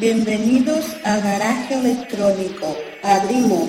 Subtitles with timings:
[0.00, 2.76] Bienvenidos a Garaje Electrónico.
[3.02, 3.68] Abrimos.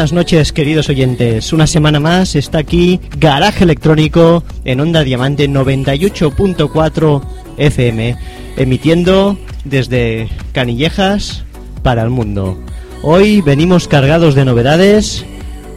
[0.00, 1.52] Buenas noches, queridos oyentes.
[1.52, 7.22] Una semana más está aquí Garaje Electrónico en Onda Diamante 98.4
[7.58, 8.16] FM,
[8.56, 11.44] emitiendo desde Canillejas
[11.82, 12.58] para el mundo.
[13.02, 15.26] Hoy venimos cargados de novedades.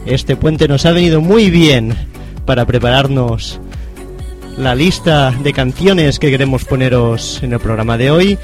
[0.06, 1.94] Este puente nos ha venido muy bien
[2.46, 3.60] para prepararnos
[4.56, 8.38] la lista de canciones que queremos poneros en el programa de hoy.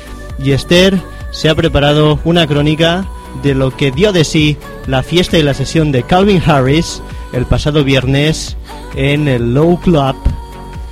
[0.45, 3.07] Y Esther se ha preparado una crónica
[3.43, 7.47] de lo que dio de sí la fiesta y la sesión de Calvin Harris el
[7.47, 8.57] pasado viernes
[8.97, 10.17] en el Low Club,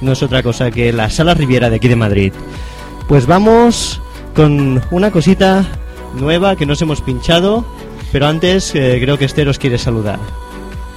[0.01, 2.33] no es otra cosa que la Sala Riviera de aquí de Madrid.
[3.09, 4.01] Pues vamos
[4.35, 5.67] con una cosita
[6.15, 7.65] nueva que nos hemos pinchado,
[8.13, 10.19] pero antes eh, creo que Esther os quiere saludar.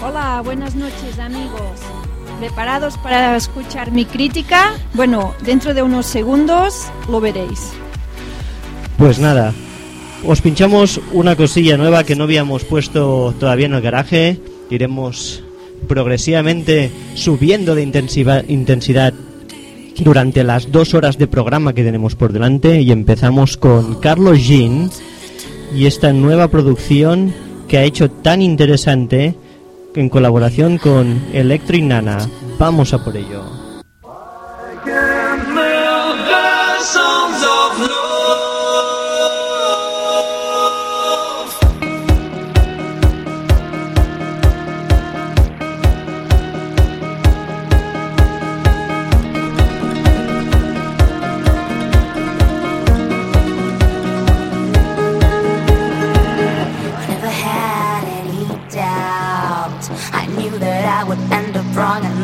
[0.02, 1.80] Hola, buenas noches amigos.
[2.40, 4.74] ¿Preparados para escuchar mi crítica?
[4.94, 7.72] Bueno, dentro de unos segundos lo veréis.
[8.98, 9.54] Pues nada,
[10.26, 14.40] os pinchamos una cosilla nueva que no habíamos puesto todavía en el garaje.
[14.70, 15.44] Iremos
[15.88, 19.14] progresivamente subiendo de intensidad,
[20.00, 24.90] durante las dos horas de programa que tenemos por delante y empezamos con Carlos Jean
[25.76, 27.34] y esta nueva producción
[27.68, 29.36] que ha hecho tan interesante
[29.96, 32.28] en colaboración con Electric Nana.
[32.58, 33.61] Vamos a por ello.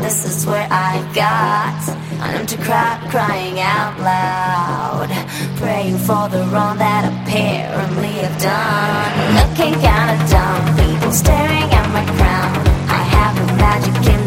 [0.08, 1.84] This is where I got.
[2.24, 5.10] I'm to cry, crying out loud,
[5.60, 9.12] praying for the wrong that apparently I've done.
[9.40, 12.56] Looking kinda dumb, people staring at my crown.
[12.88, 14.27] I have a magic kingdom,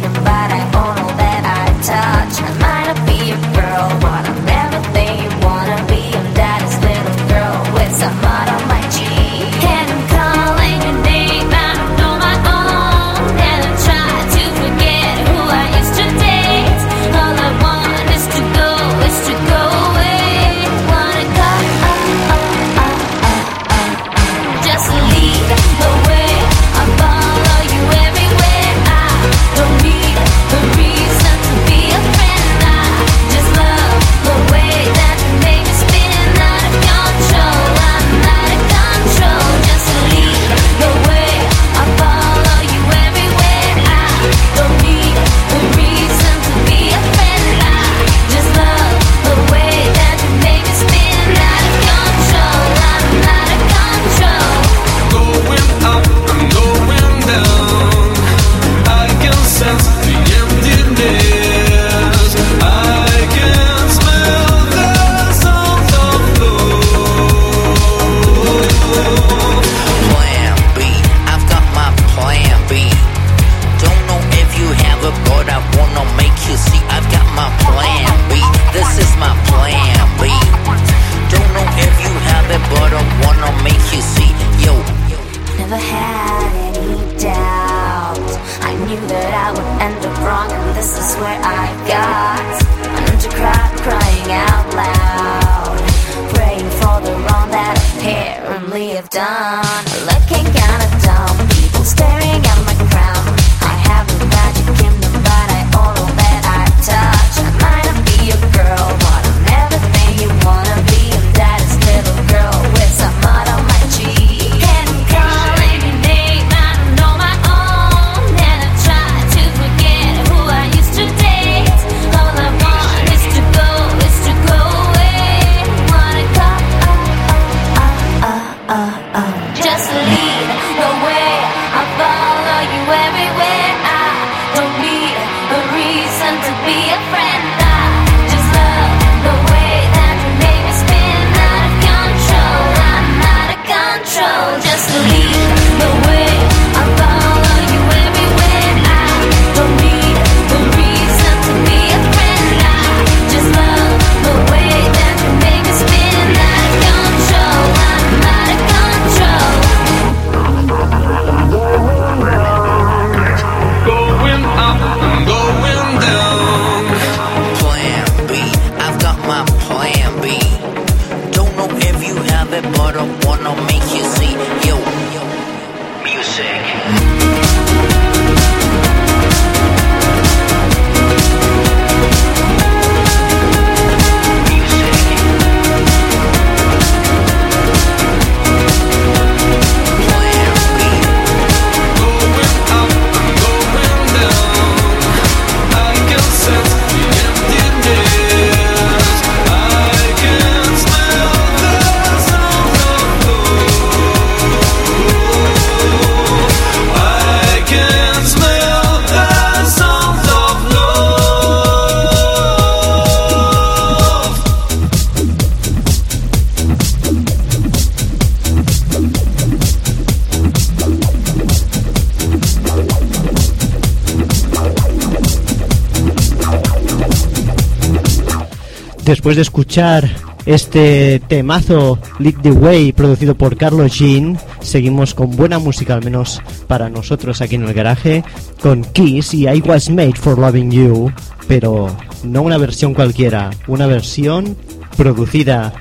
[229.20, 230.08] Después de escuchar
[230.46, 236.40] este temazo Lead the Way producido por Carlos Jean, seguimos con buena música, al menos
[236.67, 238.25] para nosotros aquí en el garaje,
[238.62, 241.12] con Kiss y I Was Made for Loving You,
[241.46, 241.94] pero
[242.25, 244.56] no una versión cualquiera, una versión
[244.96, 245.75] producida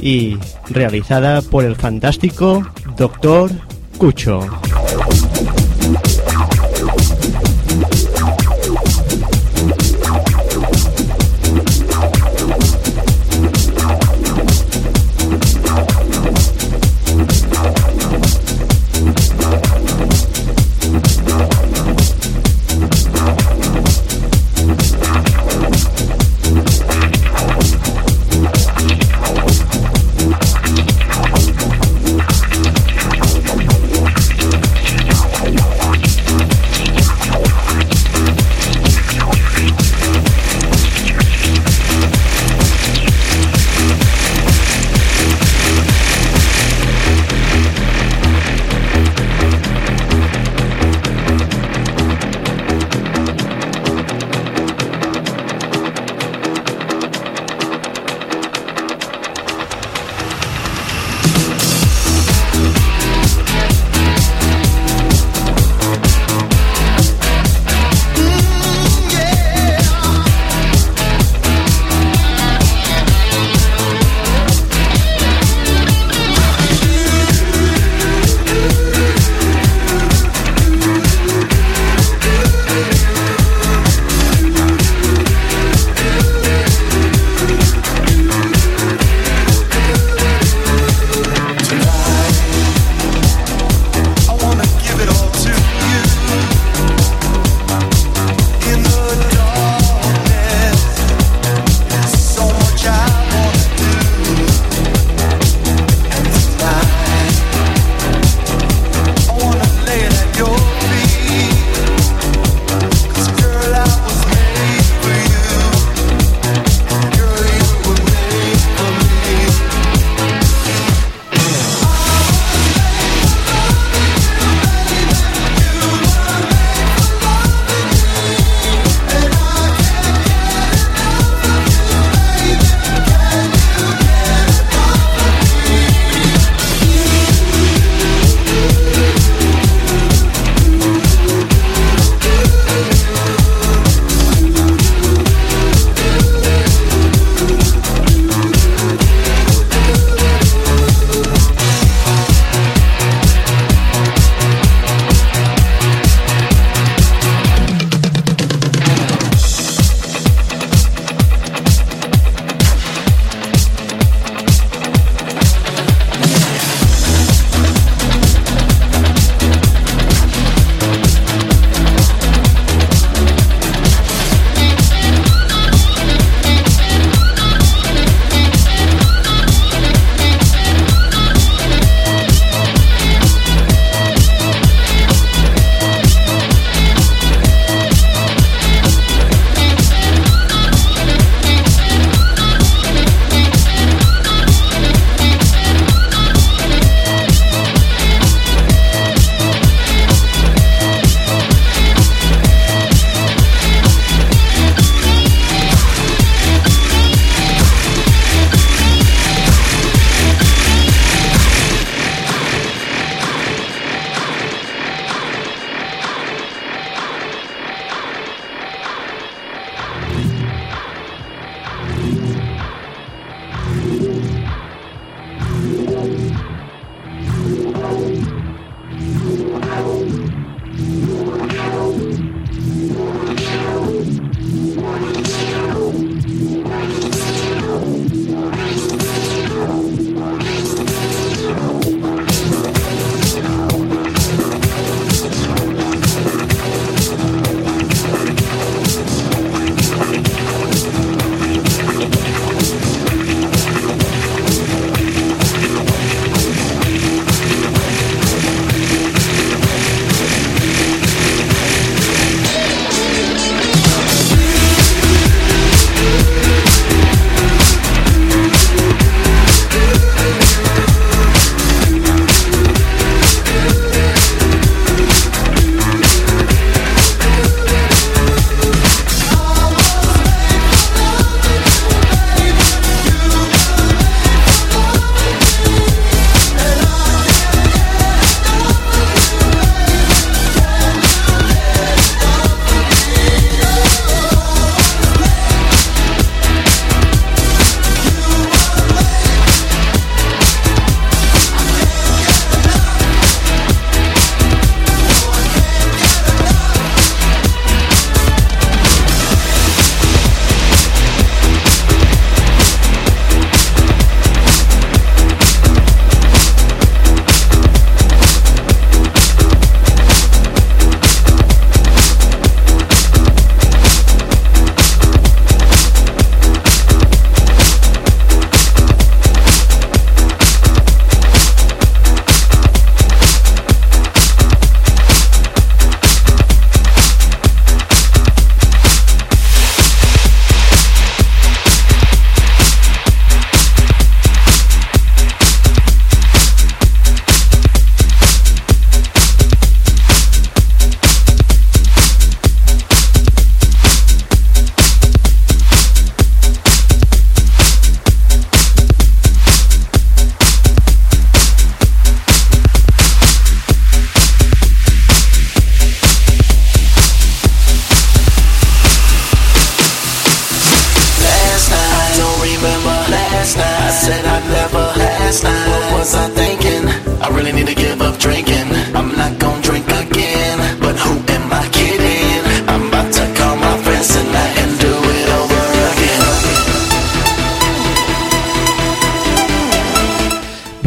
[0.00, 0.36] y
[0.68, 3.52] realizada por el fantástico Dr.
[3.96, 4.40] Cucho.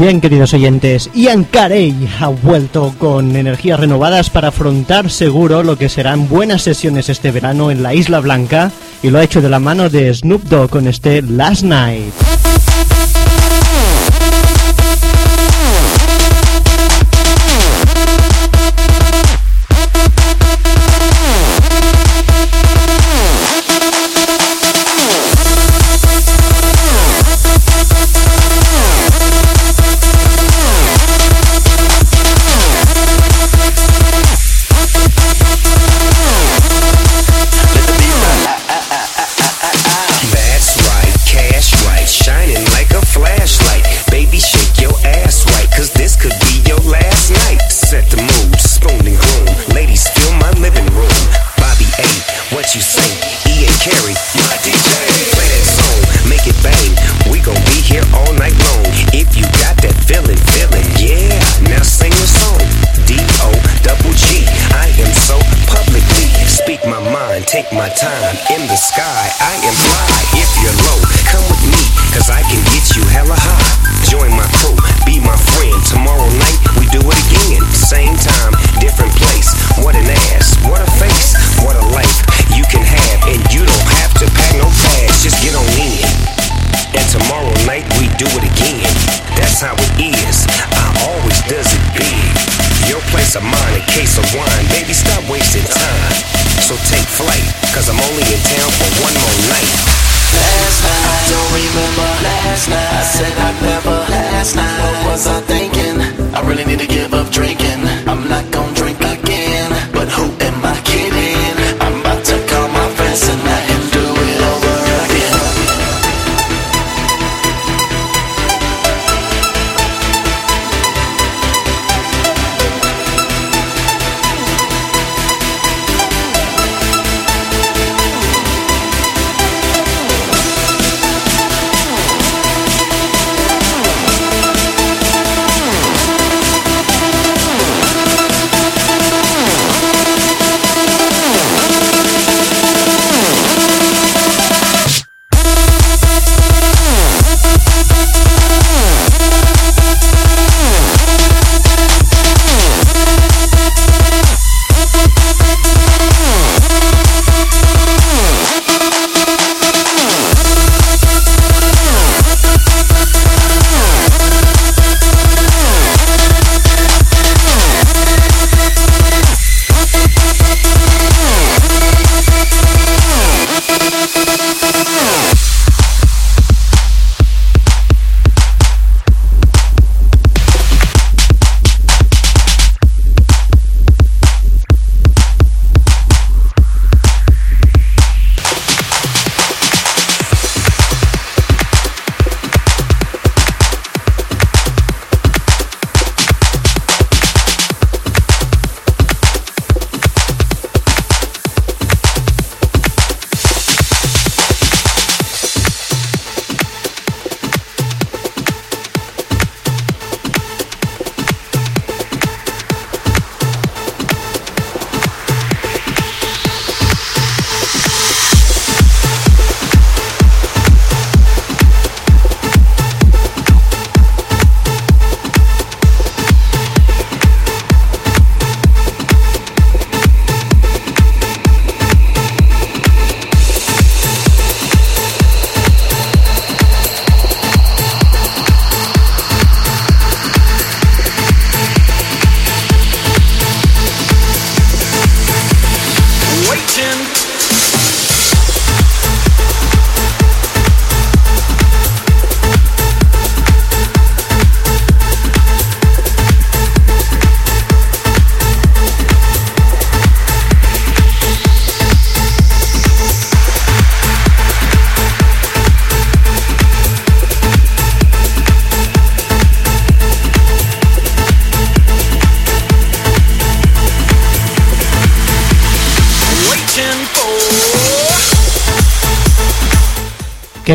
[0.05, 5.89] Bien, queridos oyentes, Ian Carey ha vuelto con energías renovadas para afrontar seguro lo que
[5.89, 8.71] serán buenas sesiones este verano en la Isla Blanca
[9.01, 12.25] y lo ha hecho de la mano de Snoop Dogg con este Last Night.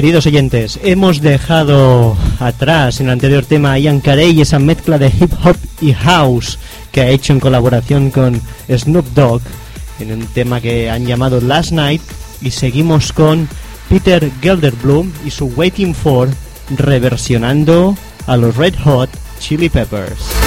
[0.01, 5.09] Queridos oyentes, hemos dejado atrás en el anterior tema a Ian Carey esa mezcla de
[5.09, 6.59] hip hop y house
[6.91, 9.43] que ha hecho en colaboración con Snoop Dogg
[9.99, 12.01] en un tema que han llamado Last Night
[12.41, 13.47] y seguimos con
[13.91, 16.31] Peter Gelderblum y su Waiting For
[16.79, 17.95] reversionando
[18.27, 20.40] a los Red Hot Chili Peppers.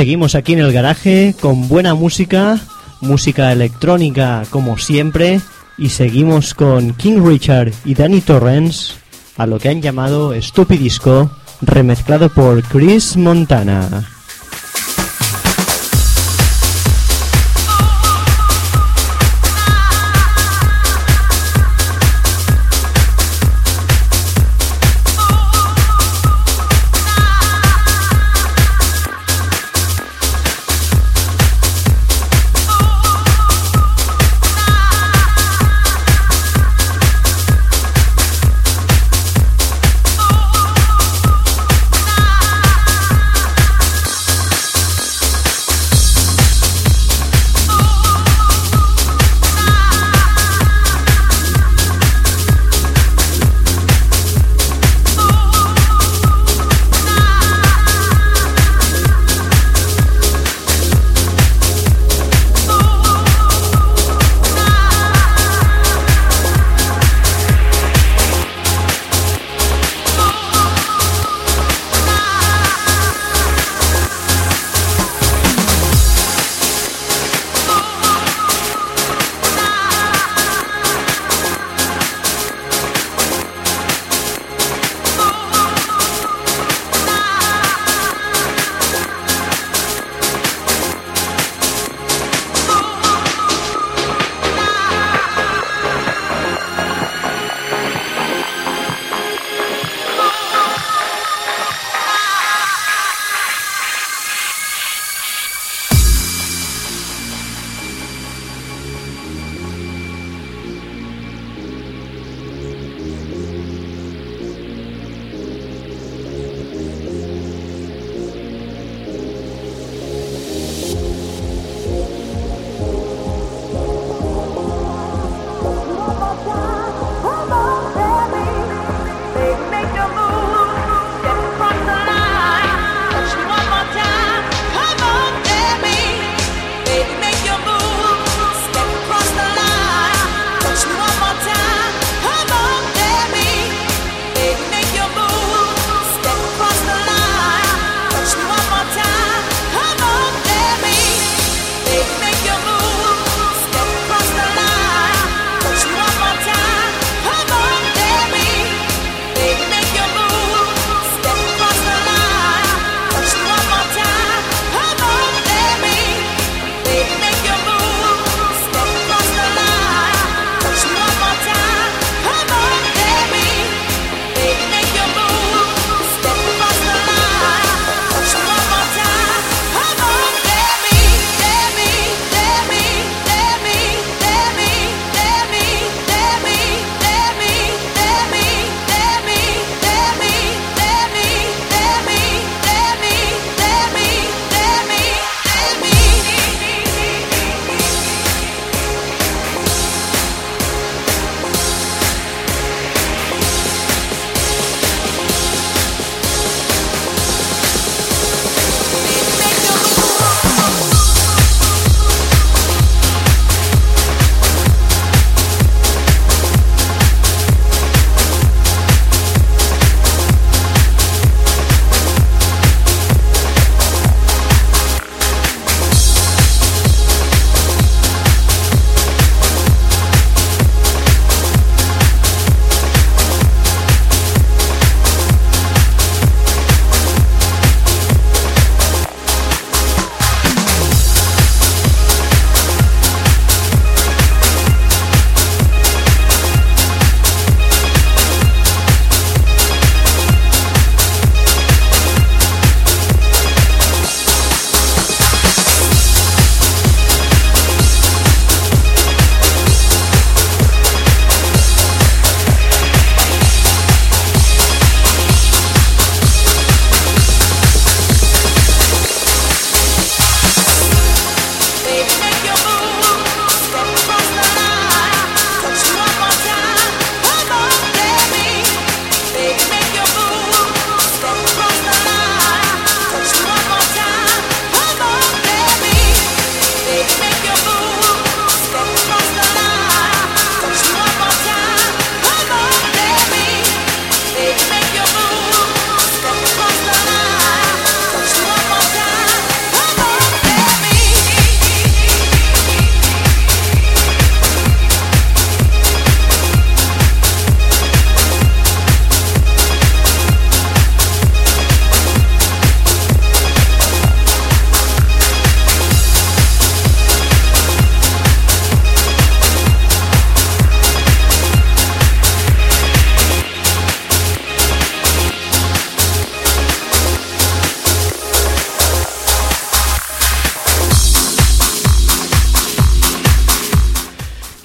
[0.00, 2.58] Seguimos aquí en el garaje con buena música,
[3.02, 5.42] música electrónica como siempre,
[5.76, 8.94] y seguimos con King Richard y Danny Torrens
[9.36, 14.08] a lo que han llamado Stupidisco, remezclado por Chris Montana.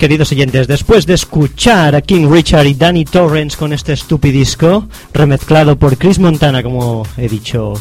[0.05, 5.79] Queridos oyentes, después de escuchar a King Richard y Danny Torrance con este estupidisco, remezclado
[5.79, 7.73] por Chris Montana, como he dicho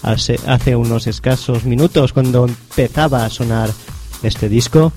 [0.00, 3.70] hace, unos escasos minutos cuando empezaba a sonar
[4.22, 4.92] este disco,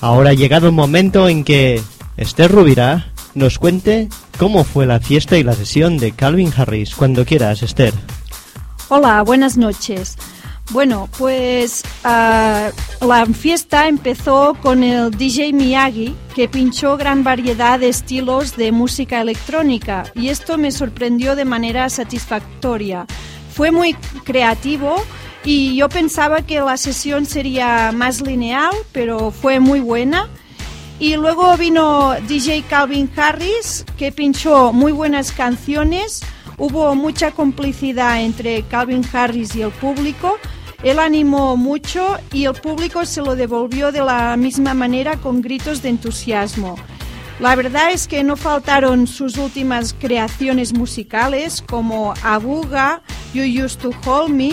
[0.00, 1.80] ahora ha llegado el momento en que
[2.16, 6.96] Esther Rubira nos cuente cómo fue la fiesta y la sesión de Calvin Harris.
[6.96, 7.94] Cuando quieras, Esther.
[8.88, 10.16] Hola, buenas noches.
[10.72, 17.88] Bueno, pues ah, la fiesta empezó con el DJ Miyagi, que pinchó gran variedad de
[17.88, 23.06] estilos de música electrónica y esto me sorprendió de manera satisfactoria.
[23.52, 24.96] Fue muy creativo
[25.44, 30.28] y yo pensaba que la sesión sería más lineal, pero fue muy buena.
[30.98, 36.20] Y luego vino DJ Calvin Harris, que pinchó muy buenas canciones.
[36.58, 40.36] Hubo mucha complicidad entre Calvin Harris y el público.
[40.82, 45.82] Él animó mucho y el público se lo devolvió de la misma manera con gritos
[45.82, 46.76] de entusiasmo.
[47.38, 53.02] La verdad es que no faltaron sus últimas creaciones musicales como Abuga,
[53.34, 54.50] You Used to Hold Me,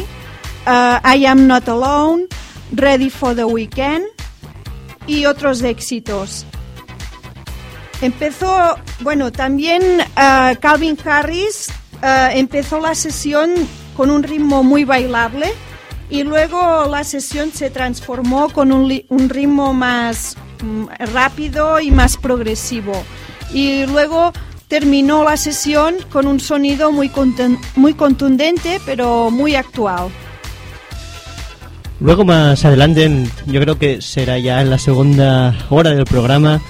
[0.66, 2.28] uh, I Am Not Alone,
[2.74, 4.06] Ready for the Weekend
[5.06, 6.46] y otros éxitos.
[8.02, 11.70] Empezó, bueno, también uh, Calvin Harris
[12.04, 13.52] uh, empezó la sesión
[13.96, 15.54] con un ritmo muy bailable
[16.10, 22.18] y luego la sesión se transformó con un, un ritmo más mm, rápido y más
[22.18, 22.94] progresivo.
[23.54, 24.34] Y luego
[24.68, 27.12] terminó la sesión con un sonido muy,
[27.76, 30.10] muy contundente pero muy actual.
[32.00, 33.10] Luego más adelante,
[33.48, 36.62] yo creo que será ya en la segunda hora del programa,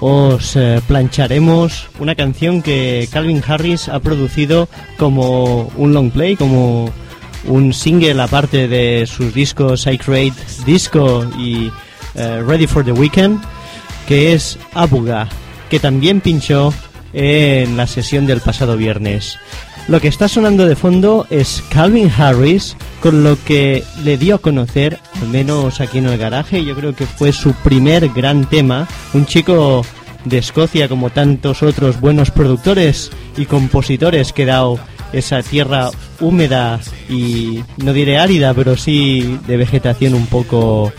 [0.00, 6.90] os eh, plancharemos una canción que Calvin Harris ha producido como un long play, como
[7.46, 11.70] un single aparte de sus discos I Create Disco y
[12.14, 13.40] eh, Ready for the Weekend,
[14.06, 15.28] que es Abuga,
[15.68, 16.72] que también pinchó
[17.12, 19.38] en la sesión del pasado viernes.
[19.88, 24.38] Lo que está sonando de fondo es Calvin Harris, con lo que le dio a
[24.38, 28.86] conocer, al menos aquí en el garaje, yo creo que fue su primer gran tema,
[29.14, 29.84] un chico
[30.24, 34.78] de Escocia como tantos otros buenos productores y compositores que ha dado
[35.12, 40.92] esa tierra húmeda y no diré árida, pero sí de vegetación un poco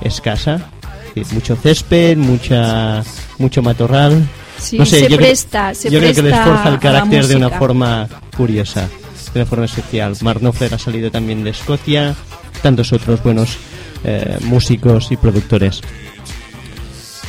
[0.00, 0.70] escasa.
[1.08, 3.02] Es decir, Mucho césped, mucha,
[3.38, 4.26] mucho matorral.
[4.58, 7.26] Sí, no sé, se yo, creo- presta, se yo creo que les forja el carácter
[7.26, 8.88] de una forma curiosa,
[9.32, 10.16] de una forma especial.
[10.22, 12.14] Mark Knopfler ha salido también de Escocia,
[12.62, 13.56] tantos otros buenos
[14.04, 15.80] eh, músicos y productores.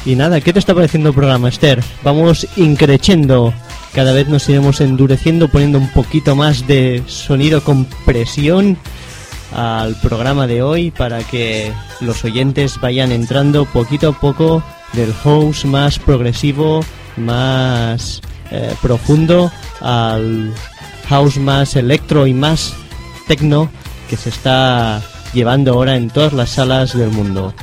[0.06, 1.84] Y nada, ¿qué te está pareciendo el programa, Esther?
[2.04, 3.54] Vamos increciendo.
[3.96, 8.78] Cada vez nos iremos endureciendo, poniendo un poquito más de sonido con presión
[9.56, 15.64] al programa de hoy para que los oyentes vayan entrando poquito a poco del house
[15.64, 16.84] más progresivo,
[17.16, 20.54] más eh, profundo al
[21.08, 22.74] house más electro y más
[23.30, 23.70] techno
[24.10, 25.02] que se está
[25.34, 27.54] llevando ahora en todas las salas del mundo.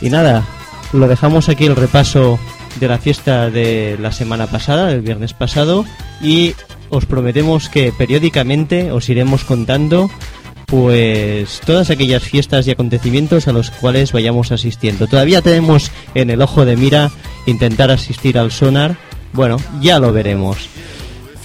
[0.00, 0.44] Y nada,
[0.92, 2.36] lo dejamos aquí el repaso
[2.78, 5.84] de la fiesta de la semana pasada, del viernes pasado,
[6.22, 6.54] y
[6.90, 10.10] os prometemos que periódicamente os iremos contando
[10.66, 15.06] pues todas aquellas fiestas y acontecimientos a los cuales vayamos asistiendo.
[15.06, 17.10] Todavía tenemos en el ojo de mira
[17.46, 18.96] intentar asistir al sonar.
[19.32, 20.68] Bueno, ya lo veremos.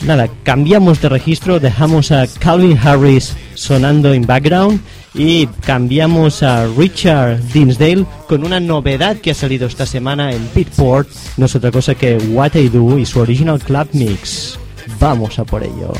[0.06, 4.82] Nada, cambiamos de registro, dejamos a Calvin Harris sonando en background
[5.14, 11.08] y cambiamos a Richard Dinsdale con una novedad que ha salido esta semana en Beatport,
[11.38, 14.58] no es otra cosa que What I Do y su original club mix.
[15.00, 15.94] Vamos a por ello.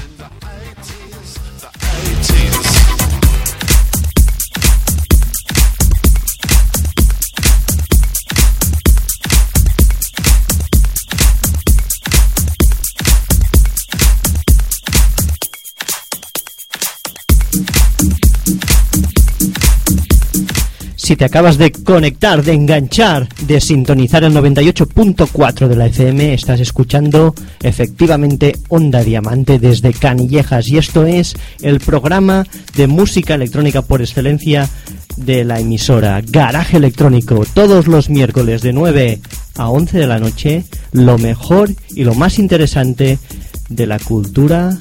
[21.04, 26.62] Si te acabas de conectar, de enganchar, de sintonizar el 98.4 de la FM, estás
[26.62, 32.46] escuchando efectivamente Onda Diamante desde Canillejas y esto es el programa
[32.78, 34.70] de música electrónica por excelencia
[35.18, 39.20] de la emisora Garaje Electrónico todos los miércoles de 9
[39.58, 40.64] a 11 de la noche,
[40.94, 43.20] lo mejor y lo más interesante
[43.68, 44.78] de la cultura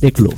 [0.00, 0.34] de club.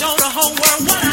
[0.00, 1.09] Show the whole world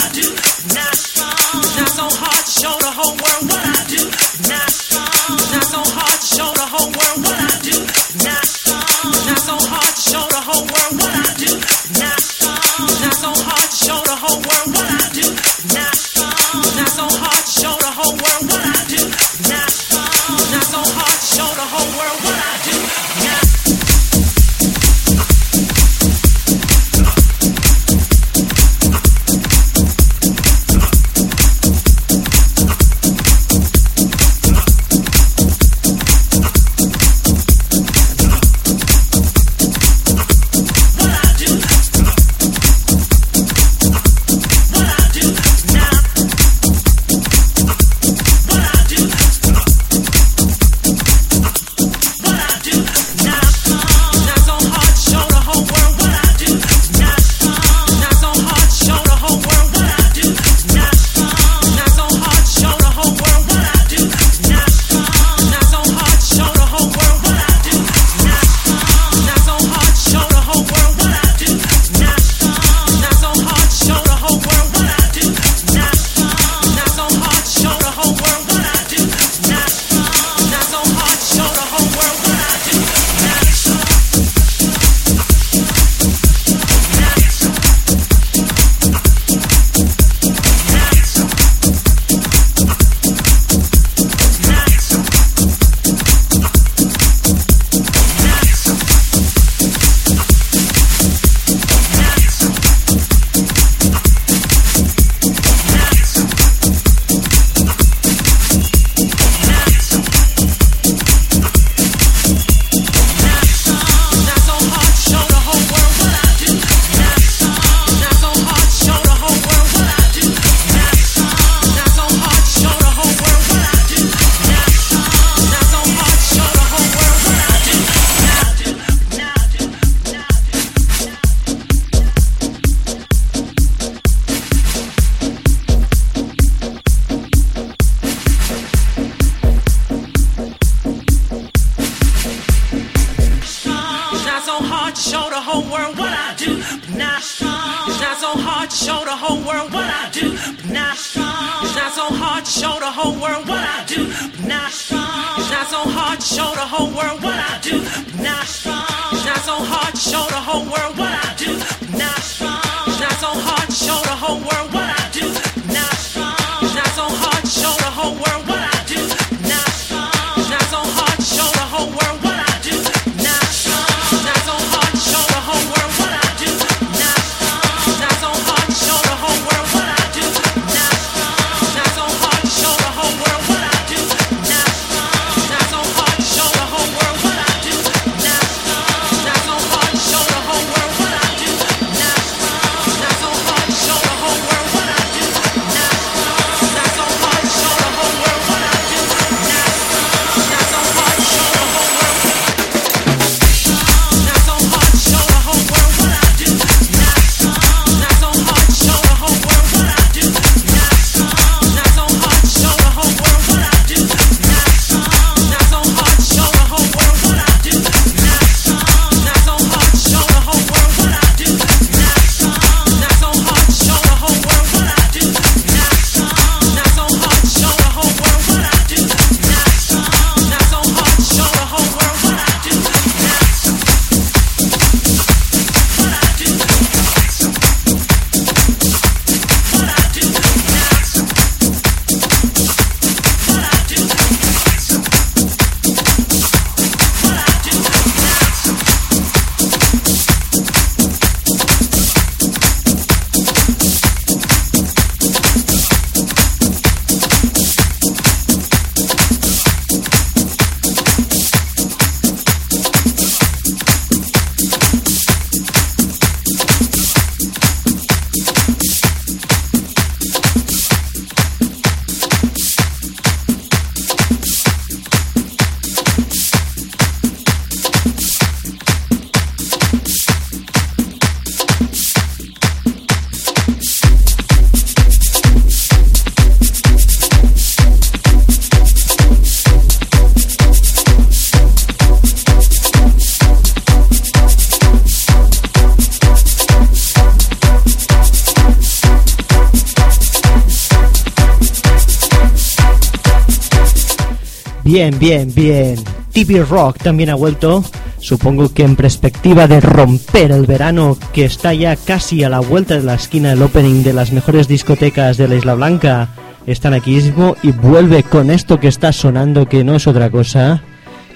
[305.07, 306.03] Bien, bien, bien.
[306.33, 307.81] TV Rock también ha vuelto.
[308.19, 312.95] Supongo que en perspectiva de romper el verano que está ya casi a la vuelta
[312.95, 316.29] de la esquina del opening de las mejores discotecas de la Isla Blanca,
[316.65, 320.83] están aquí mismo y vuelve con esto que está sonando que no es otra cosa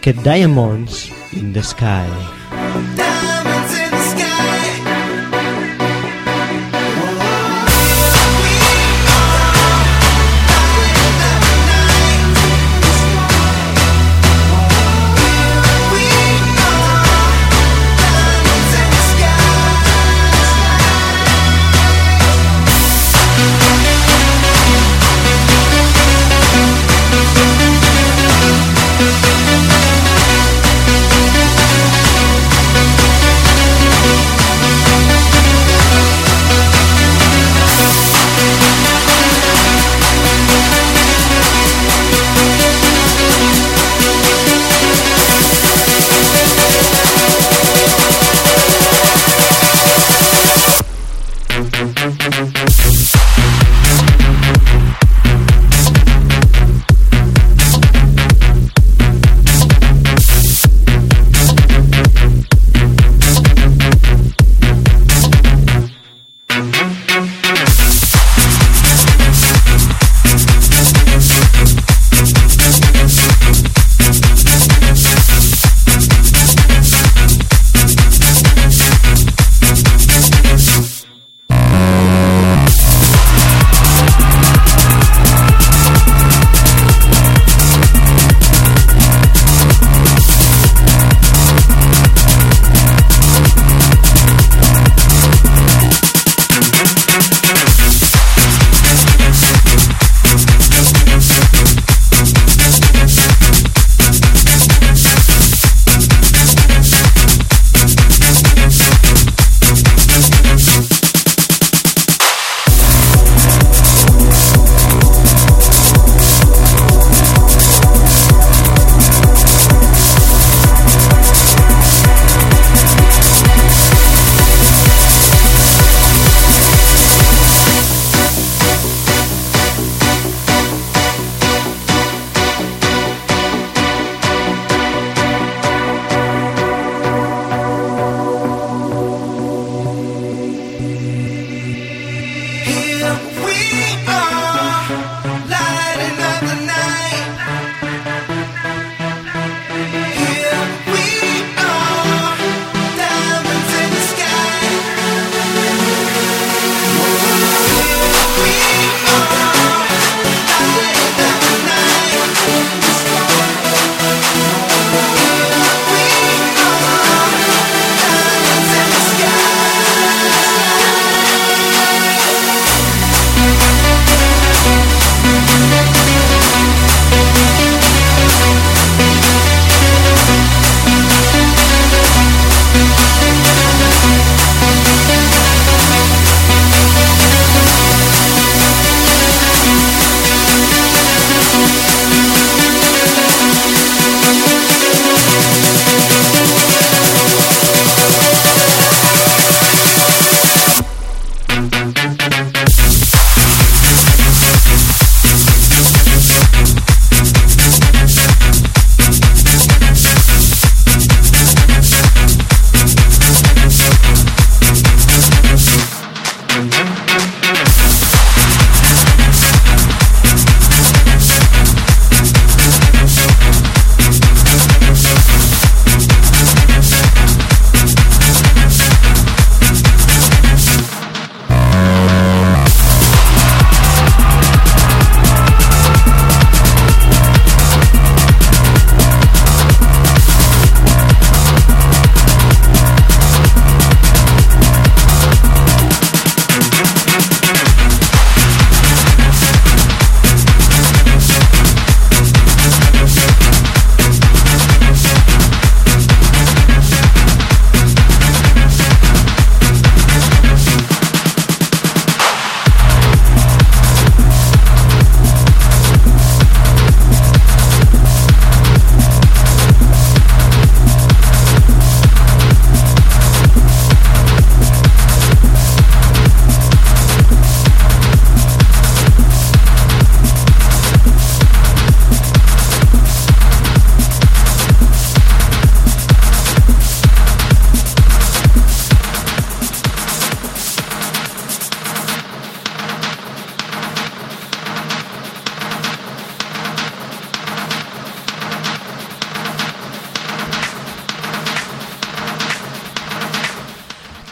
[0.02, 2.41] que Diamonds in the Sky.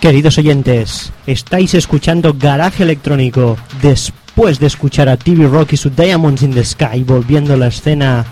[0.10, 6.42] Queridos oyentes, estáis escuchando Garaje Electrónico después de escuchar a TV Rock y su Diamonds
[6.42, 8.26] in the Sky volviendo a la escena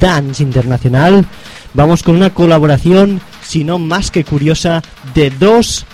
[0.00, 1.26] dance internacional.
[1.74, 4.80] Vamos con una colaboración, si no más que curiosa,
[5.12, 5.84] de dos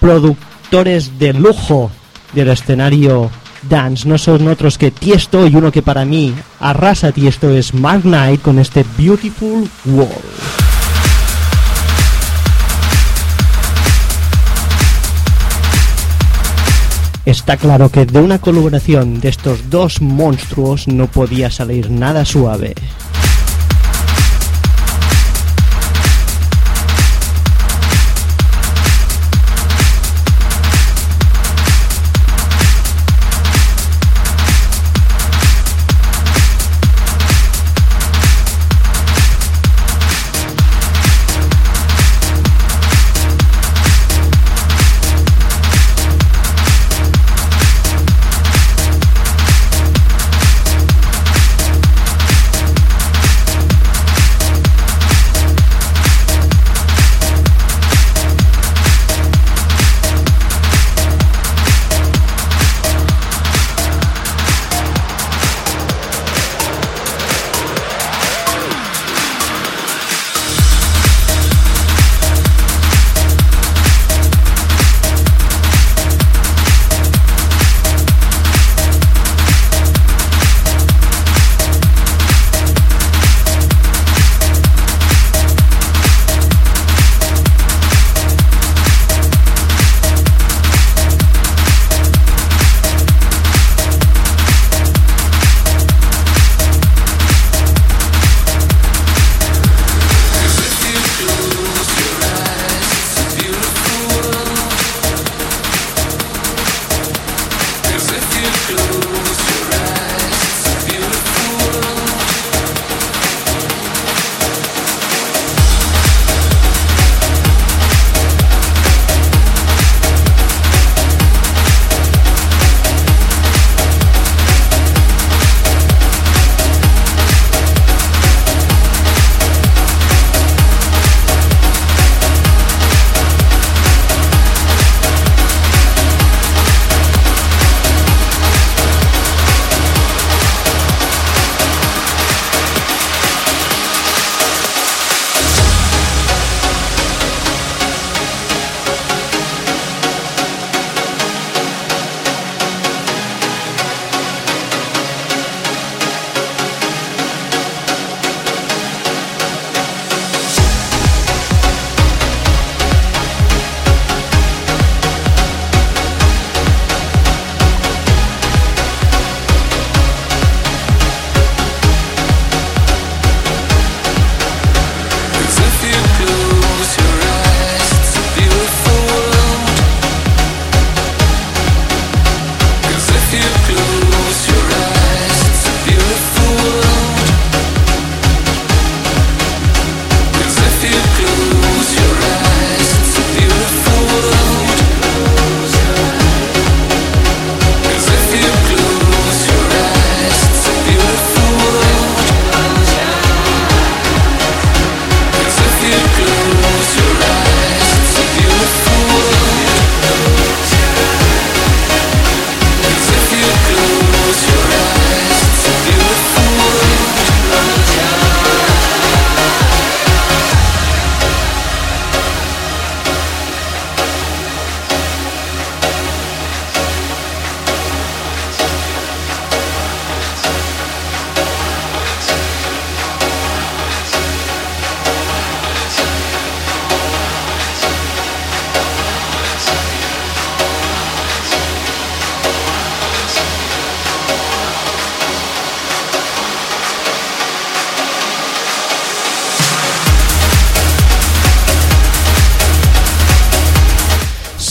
[0.00, 1.90] productores de lujo
[2.34, 3.30] del escenario
[3.70, 4.06] dance.
[4.06, 8.42] No son otros que Tiesto y uno que para mí arrasa Tiesto es Mark Knight
[8.42, 10.23] con este Beautiful World.
[17.26, 22.74] Está claro que de una colaboración de estos dos monstruos no podía salir nada suave.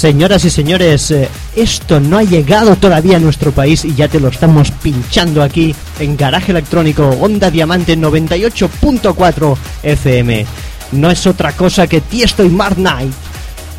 [0.04, 4.20] Señoras y señores, eh, esto no ha llegado todavía a nuestro país y ya te
[4.20, 10.46] lo estamos pinchando aquí en Garaje Electrónico Onda Diamante 98.4 FM.
[10.92, 13.14] No es otra cosa que Tiesto y Mark Knight,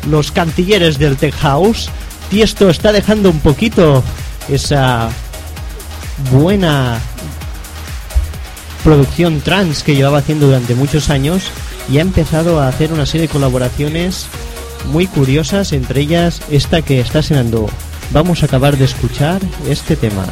[0.09, 1.91] los cantilleres del Tech House.
[2.31, 4.03] Tiesto está dejando un poquito
[4.49, 5.09] esa
[6.31, 6.97] buena
[8.83, 11.43] producción trans que llevaba haciendo durante muchos años
[11.87, 14.25] y ha empezado a hacer una serie de colaboraciones
[14.85, 17.67] muy curiosas, entre ellas esta que está sonando.
[18.11, 20.25] Vamos a acabar de escuchar este tema.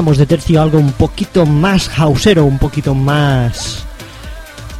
[0.00, 3.84] Cambiamos de tercio algo un poquito más hausero, un poquito más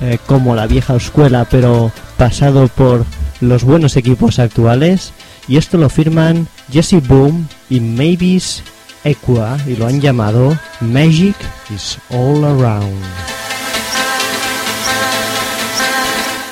[0.00, 3.04] eh, como la vieja escuela, pero pasado por
[3.42, 5.12] los buenos equipos actuales.
[5.46, 8.62] Y esto lo firman Jesse Boom y Mavis
[9.04, 11.36] Equa y lo han llamado Magic
[11.68, 13.04] is All Around.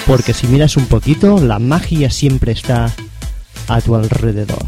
[0.07, 2.93] Porque si miras un poquito, la magia siempre está
[3.66, 4.66] a tu alrededor.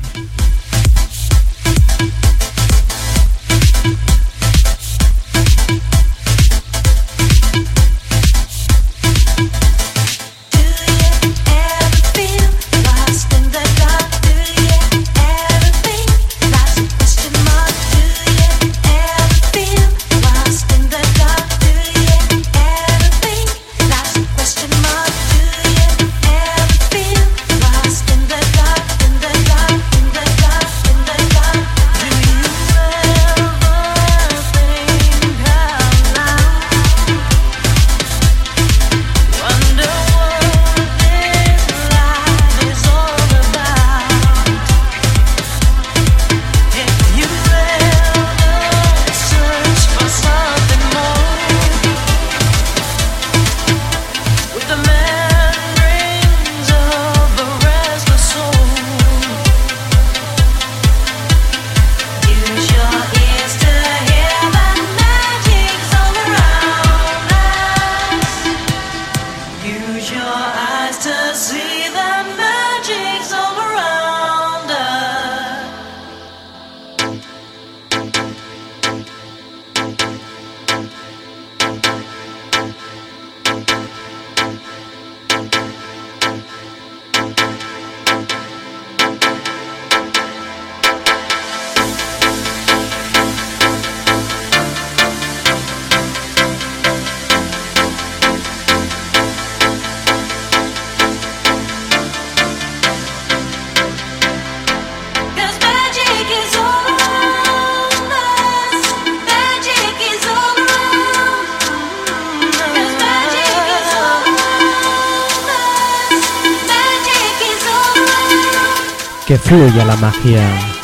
[119.51, 120.80] Fluya la magia.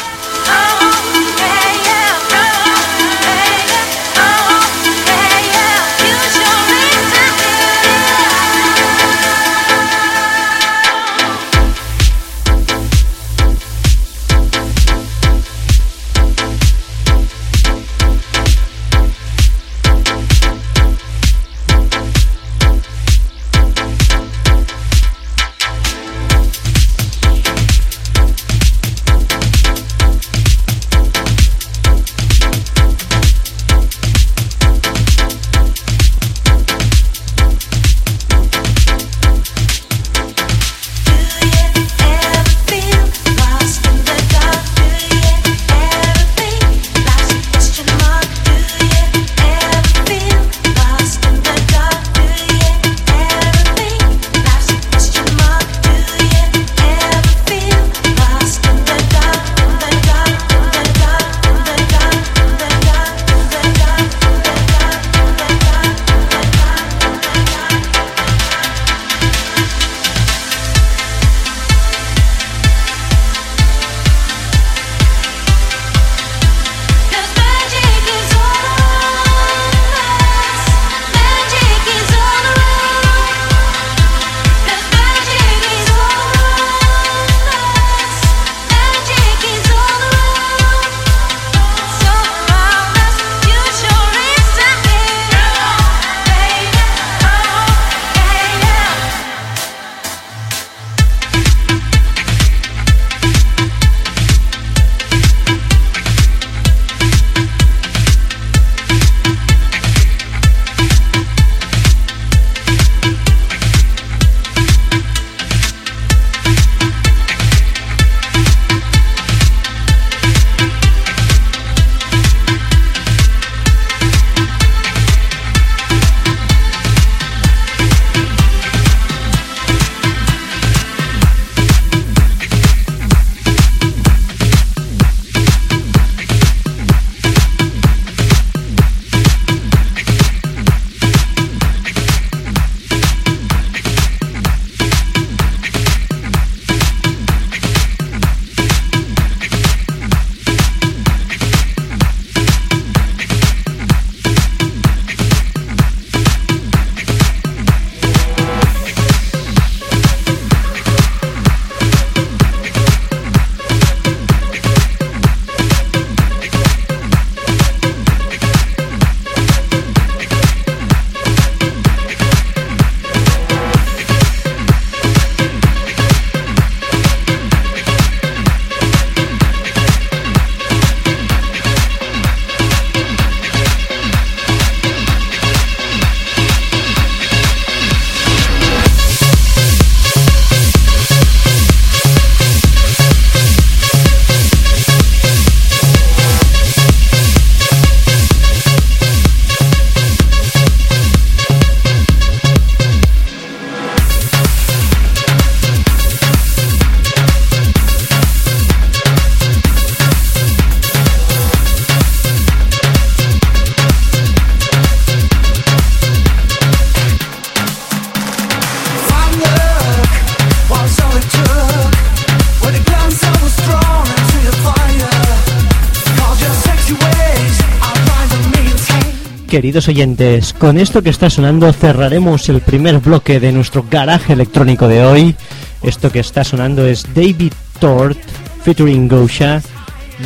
[229.56, 234.86] Queridos oyentes, con esto que está sonando cerraremos el primer bloque de nuestro garaje electrónico
[234.86, 235.34] de hoy.
[235.82, 238.18] Esto que está sonando es David Tort
[238.62, 239.62] featuring Gosha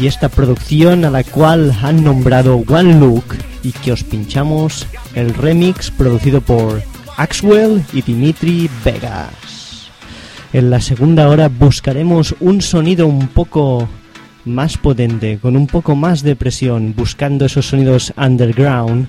[0.00, 5.32] y esta producción a la cual han nombrado One Look y que os pinchamos el
[5.32, 6.82] remix producido por
[7.16, 9.92] Axwell y Dimitri Vegas.
[10.52, 13.88] En la segunda hora buscaremos un sonido un poco
[14.44, 19.08] más potente, con un poco más de presión, buscando esos sonidos underground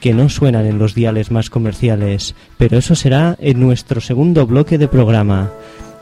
[0.00, 4.78] que no suenan en los diales más comerciales, pero eso será en nuestro segundo bloque
[4.78, 5.50] de programa.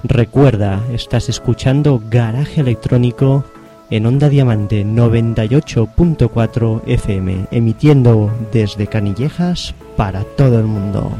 [0.04, 3.44] Recuerda, estás escuchando Garaje Electrónico
[3.90, 11.10] en Onda Diamante 98.4 FM, emitiendo desde Canillejas para todo el mundo.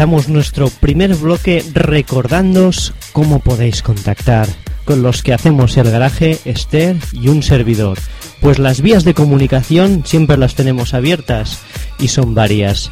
[0.00, 4.48] Nuestro primer bloque recordándoos cómo podéis contactar
[4.86, 7.98] con los que hacemos el garaje, Esther y un servidor.
[8.40, 11.60] Pues las vías de comunicación siempre las tenemos abiertas
[11.98, 12.90] y son varias.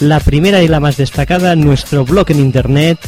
[0.00, 3.00] La primera y la más destacada, nuestro blog en internet,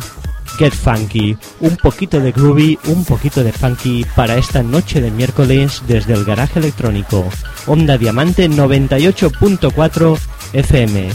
[0.58, 5.84] Get Funky, un poquito de groovy, un poquito de funky para esta noche de miércoles
[5.88, 7.28] desde el garaje electrónico.
[7.68, 10.18] Onda Diamante 98.4
[10.54, 11.10] FM.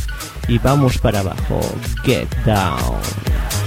[0.49, 1.61] Y vamos para abajo.
[2.05, 3.62] Get down.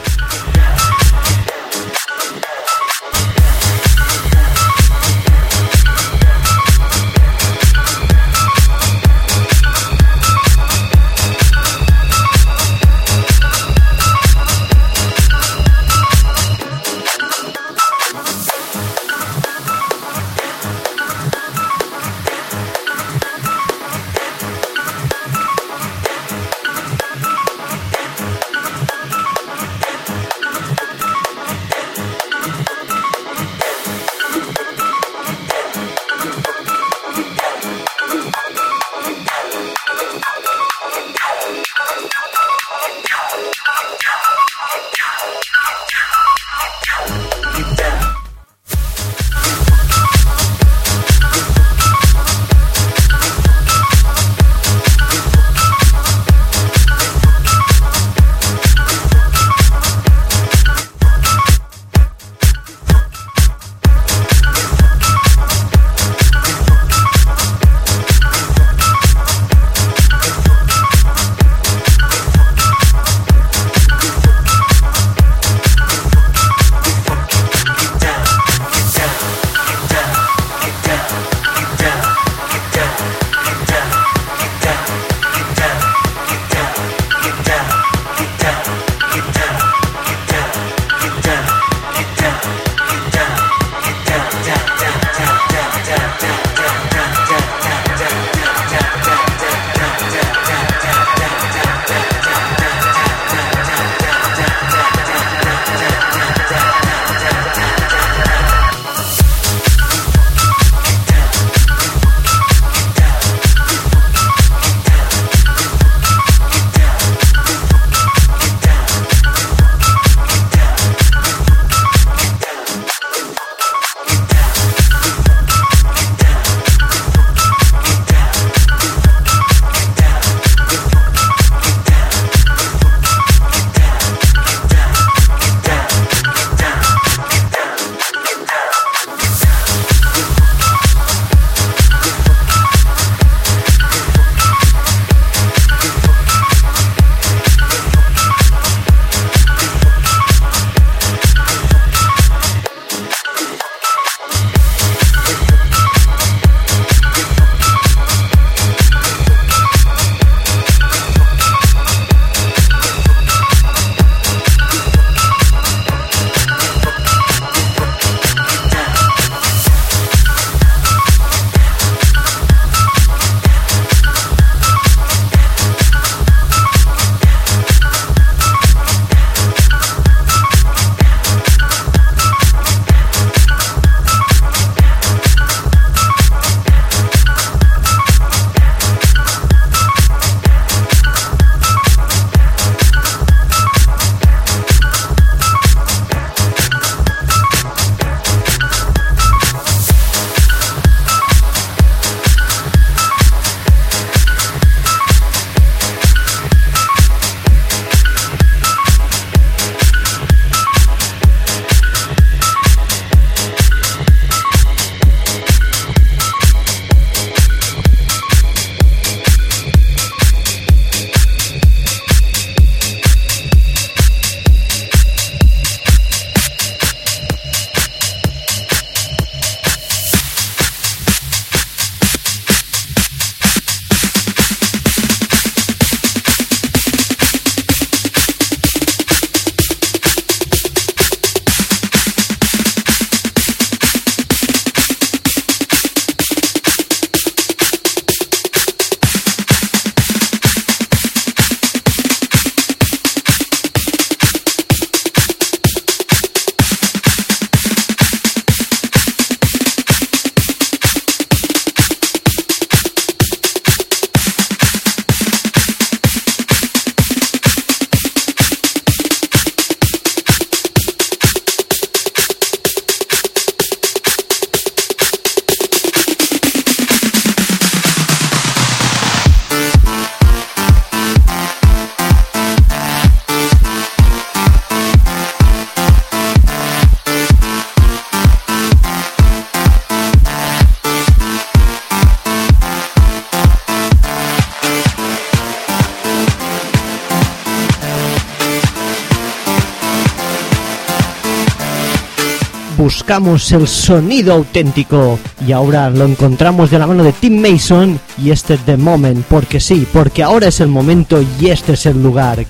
[303.05, 308.31] Buscamos el sonido auténtico y ahora lo encontramos de la mano de Tim Mason y
[308.31, 312.43] este The Moment, porque sí, porque ahora es el momento y este es el lugar.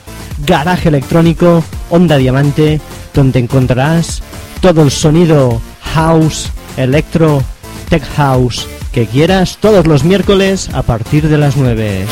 [0.46, 2.80] Garaje electrónico, onda diamante,
[3.14, 4.24] donde encontrarás
[4.62, 5.60] todo el sonido
[5.94, 7.44] house, electro,
[7.90, 12.06] tech house que quieras todos los miércoles a partir de las 9.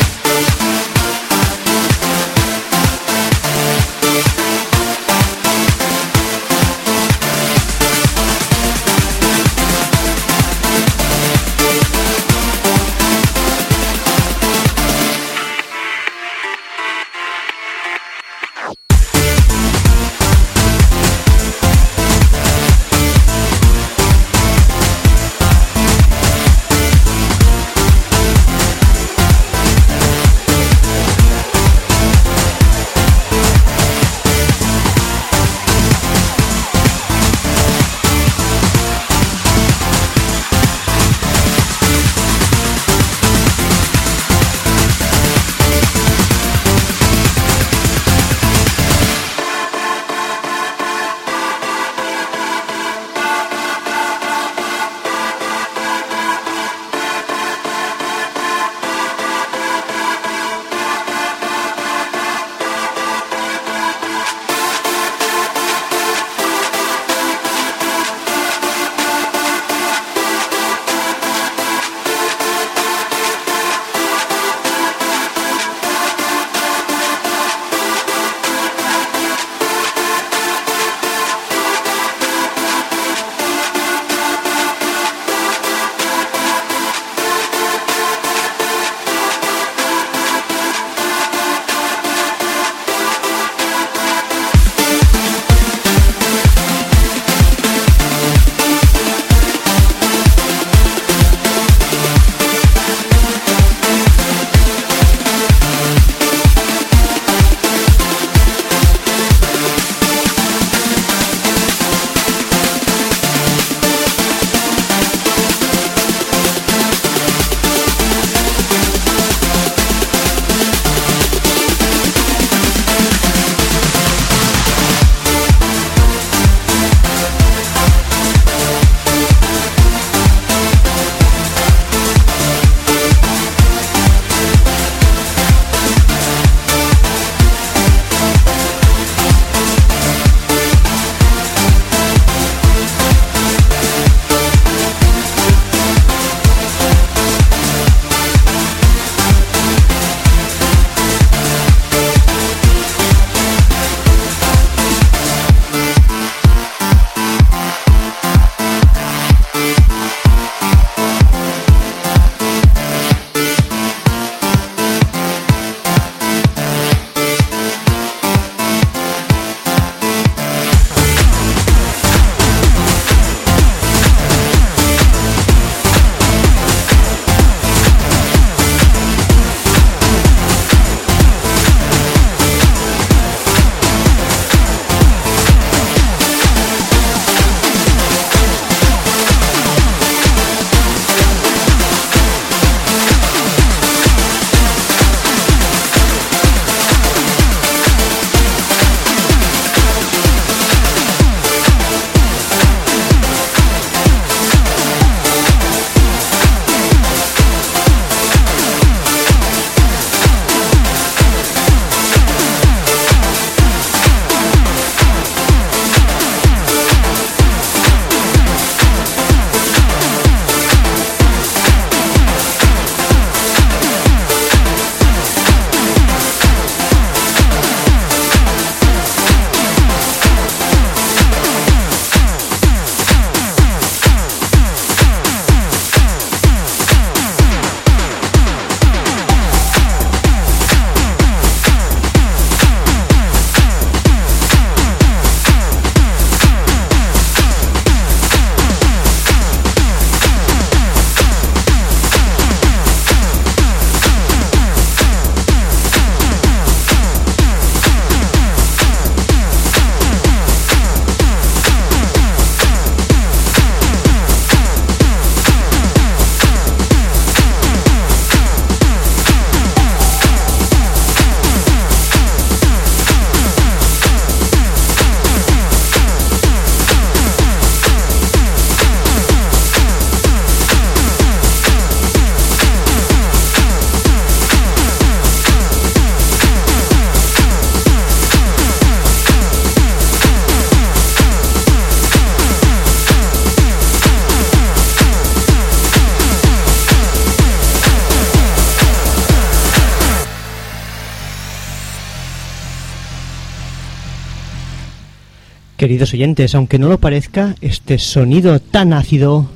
[305.84, 309.50] Queridos oyentes, aunque no lo parezca, este sonido tan ácido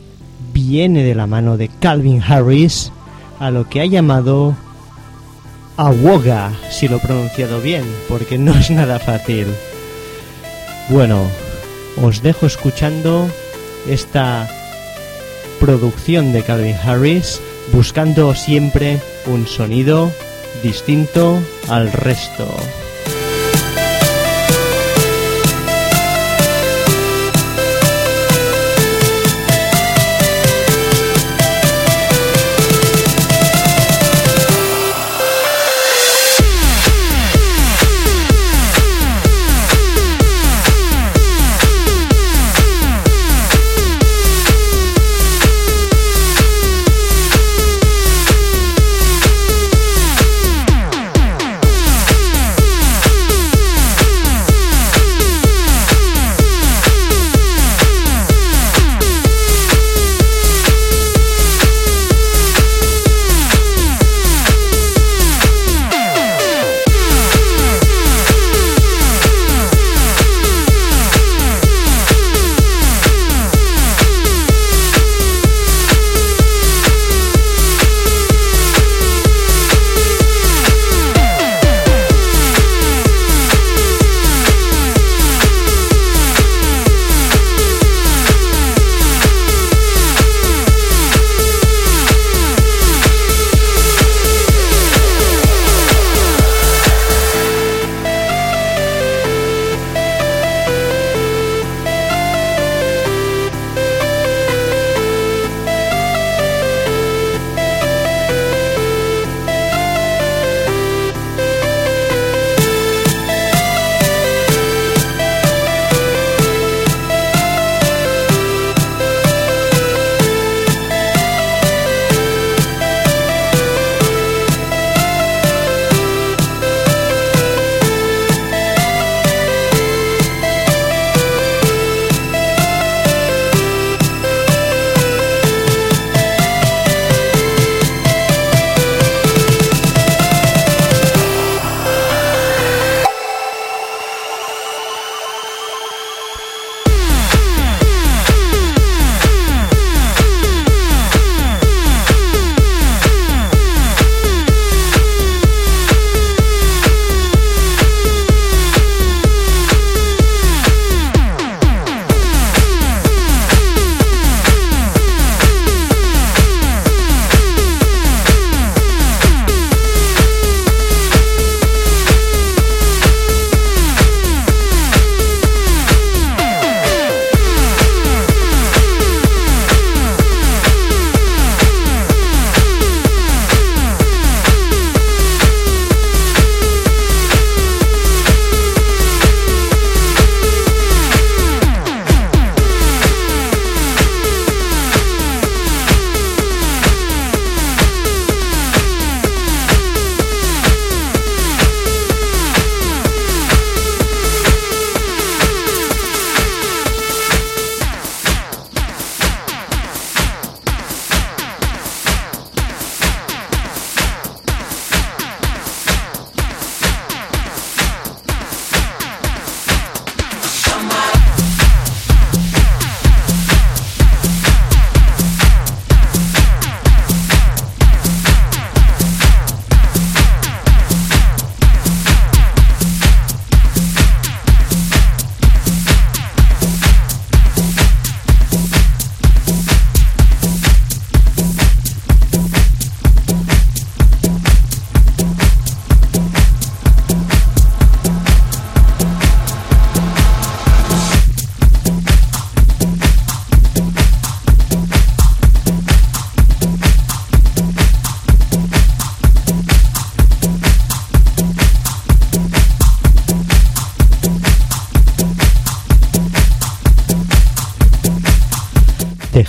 [0.53, 2.93] viene de la mano de Calvin Harris
[3.39, 4.55] a lo que ha llamado
[5.79, 9.47] Awoga, si lo he pronunciado bien, porque no es nada fácil.
[10.91, 11.23] Bueno,
[12.03, 13.27] os dejo escuchando
[13.89, 14.47] esta
[15.59, 17.41] producción de Calvin Harris,
[17.73, 20.13] buscando siempre un sonido
[20.63, 21.39] distinto
[21.71, 22.47] al resto.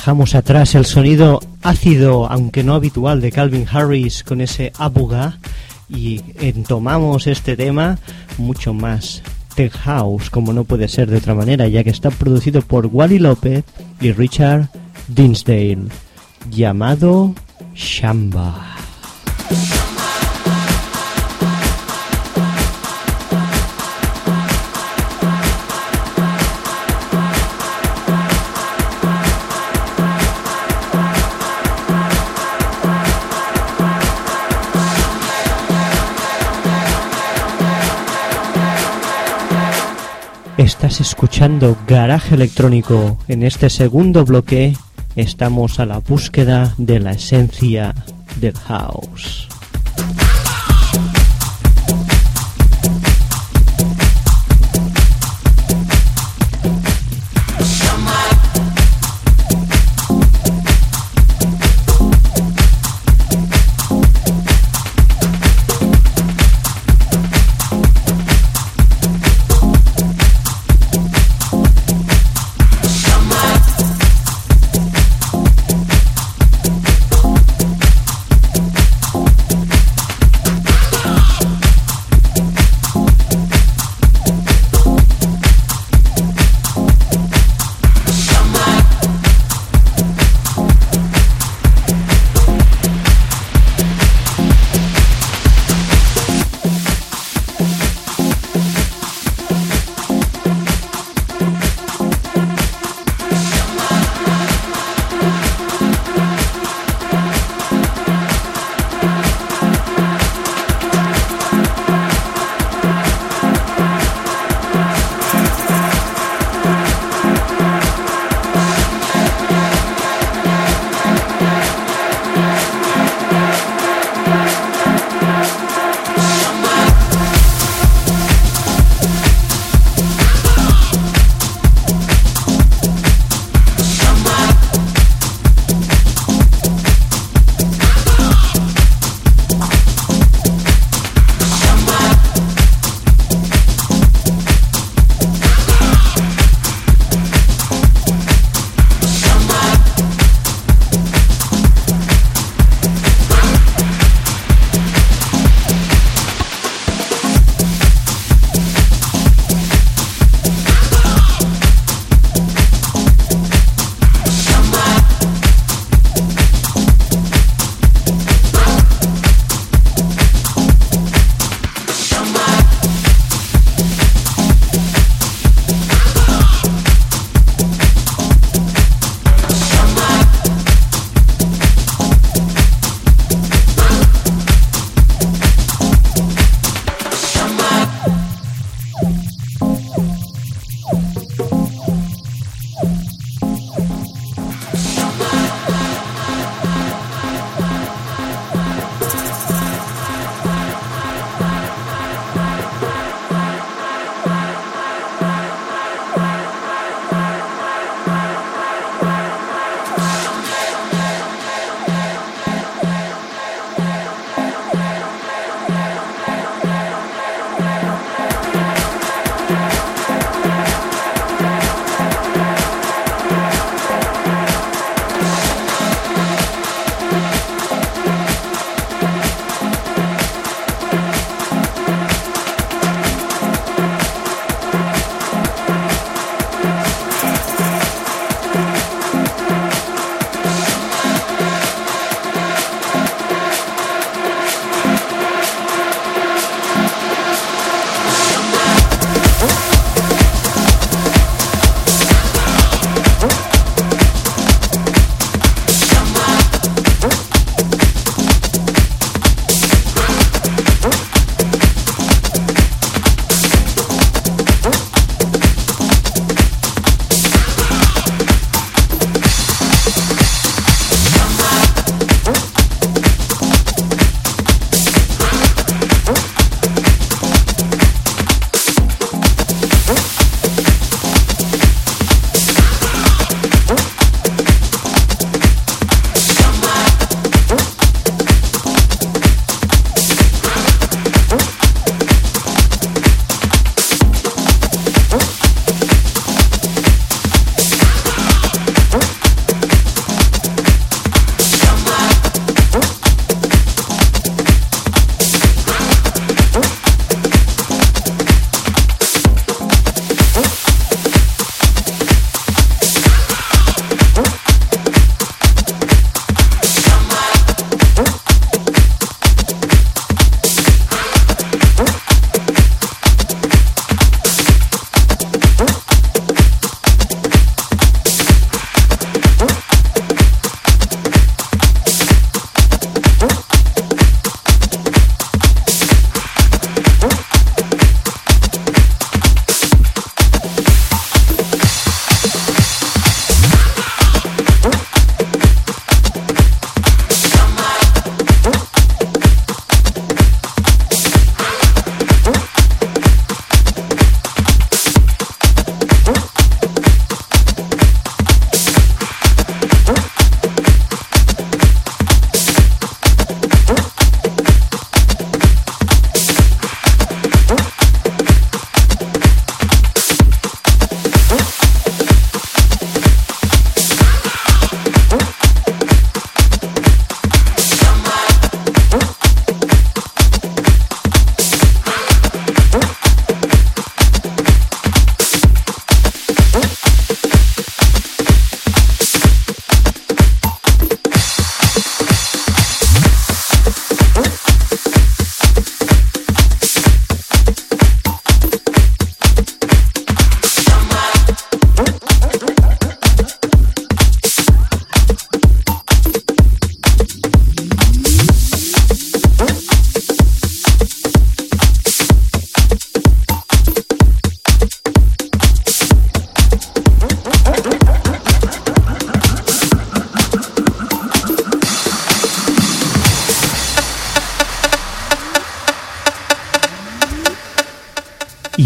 [0.10, 5.38] Dejamos atrás el sonido ácido, aunque no habitual, de Calvin Harris con ese abuga
[5.88, 8.00] y entomamos este tema
[8.40, 9.22] mucho más
[9.54, 13.20] tech house, como no puede ser de otra manera, ya que está producido por Wally
[13.20, 13.64] López
[14.02, 14.70] y Richard
[15.10, 15.90] Dinsdale,
[16.50, 17.36] llamado
[17.76, 18.89] Shamba.
[40.70, 43.18] Estás escuchando Garaje Electrónico.
[43.28, 44.78] En este segundo bloque
[45.16, 47.96] estamos a la búsqueda de la esencia
[48.40, 49.50] del house.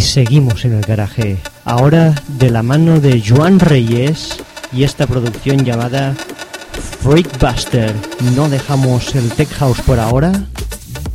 [0.03, 1.37] Seguimos en el garaje.
[1.65, 4.37] Ahora de la mano de Joan Reyes
[4.71, 6.13] y esta producción llamada
[7.01, 7.93] Freakbuster.
[8.35, 10.31] No dejamos el tech house por ahora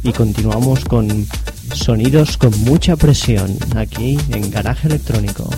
[0.02, 1.26] y continuamos con
[1.74, 5.50] sonidos con mucha presión aquí en Garaje Electrónico.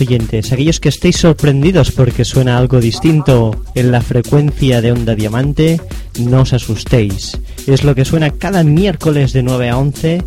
[0.00, 5.80] Oyentes, aquellos que estéis sorprendidos porque suena algo distinto en la frecuencia de onda diamante,
[6.20, 7.38] no os asustéis.
[7.66, 10.22] Es lo que suena cada miércoles de 9 a 11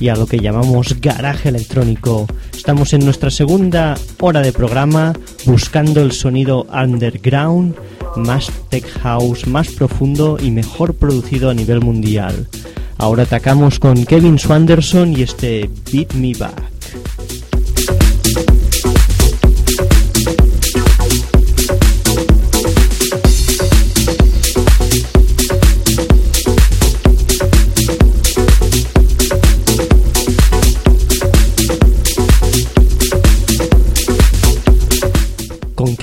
[0.00, 2.26] y a lo que llamamos garaje electrónico.
[2.54, 5.12] Estamos en nuestra segunda hora de programa
[5.44, 7.74] buscando el sonido underground,
[8.16, 12.48] más tech house, más profundo y mejor producido a nivel mundial.
[12.98, 16.65] Ahora atacamos con Kevin Swanderson y este Beat Me Back.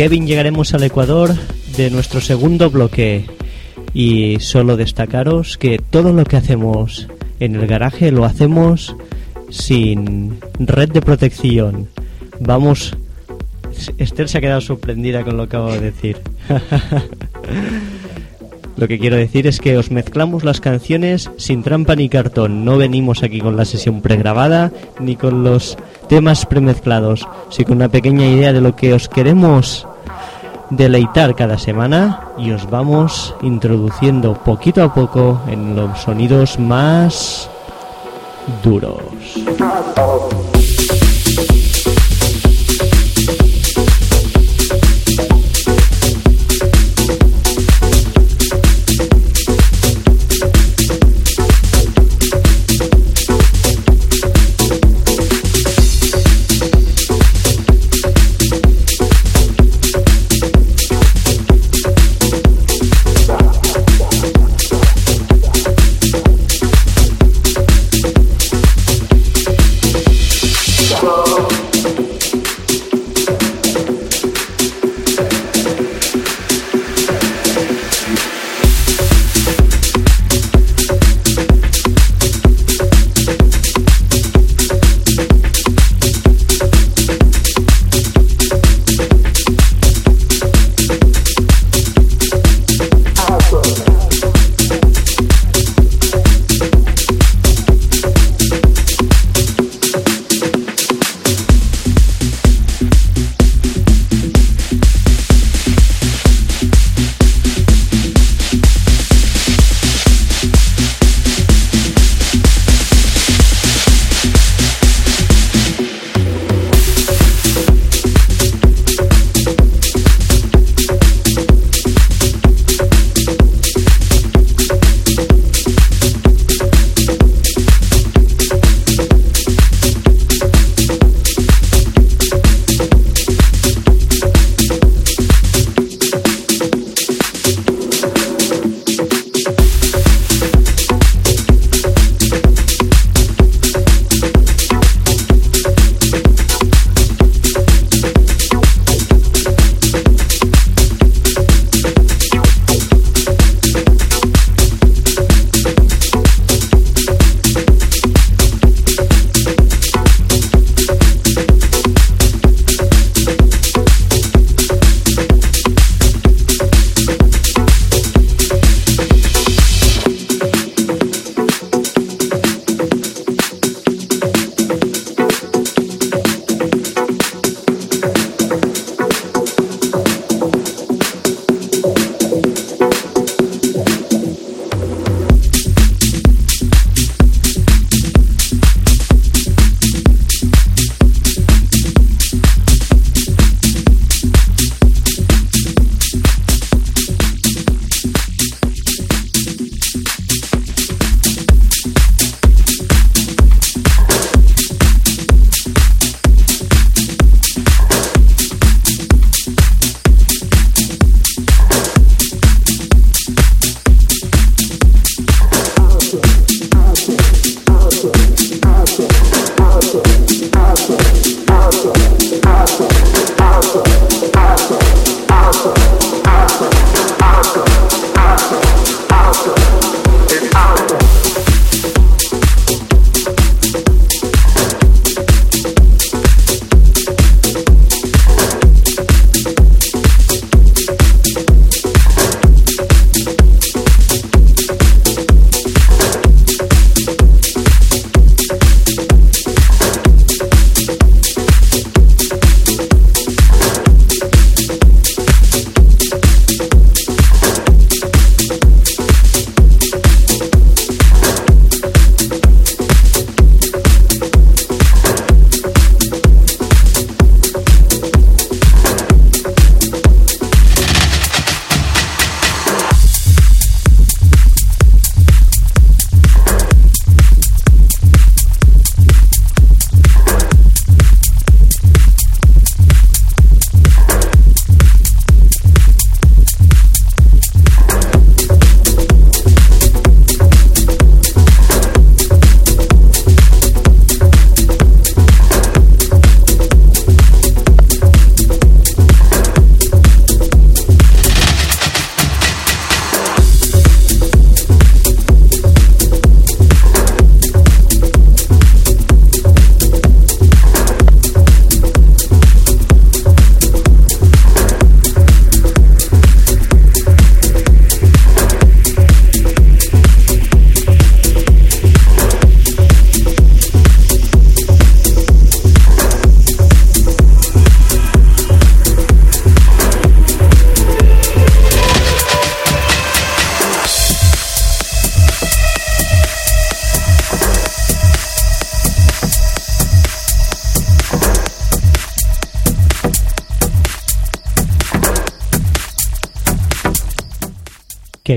[0.04, 1.34] Kevin llegaremos al Ecuador
[1.78, 3.24] de nuestro segundo bloque
[3.94, 7.08] y solo destacaros que todo lo que hacemos
[7.40, 8.98] en el garaje lo hacemos
[9.50, 11.88] sin red de protección.
[12.42, 12.98] Vamos,
[13.98, 16.18] Esther se ha quedado sorprendida con lo que acabo de decir.
[18.76, 22.66] Lo que quiero decir es que os mezclamos las canciones sin trampa ni cartón.
[22.66, 25.78] No venimos aquí con la sesión pregrabada ni con los
[26.10, 29.88] temas premezclados, sino con una pequeña idea de lo que os queremos
[30.70, 37.50] deleitar cada semana y os vamos introduciendo poquito a poco en los sonidos más
[38.64, 39.02] duros.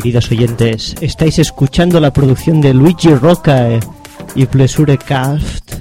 [0.07, 3.71] Queridos oyentes, estáis escuchando la producción de Luigi Rocca
[4.37, 5.73] y Plesure Craft,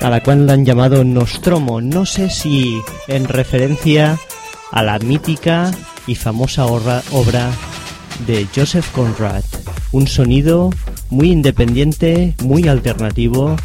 [0.00, 1.80] a la cual la han llamado Nostromo.
[1.80, 4.18] No sé si en referencia
[4.72, 5.70] a la mítica
[6.06, 7.50] y famosa obra
[8.26, 9.42] de Joseph Conrad.
[9.90, 10.68] Un sonido
[11.08, 13.56] muy independiente, muy alternativo,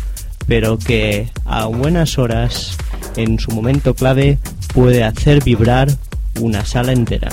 [0.47, 2.77] pero que a buenas horas,
[3.17, 4.39] en su momento clave,
[4.73, 5.89] puede hacer vibrar
[6.39, 7.27] una sala entera.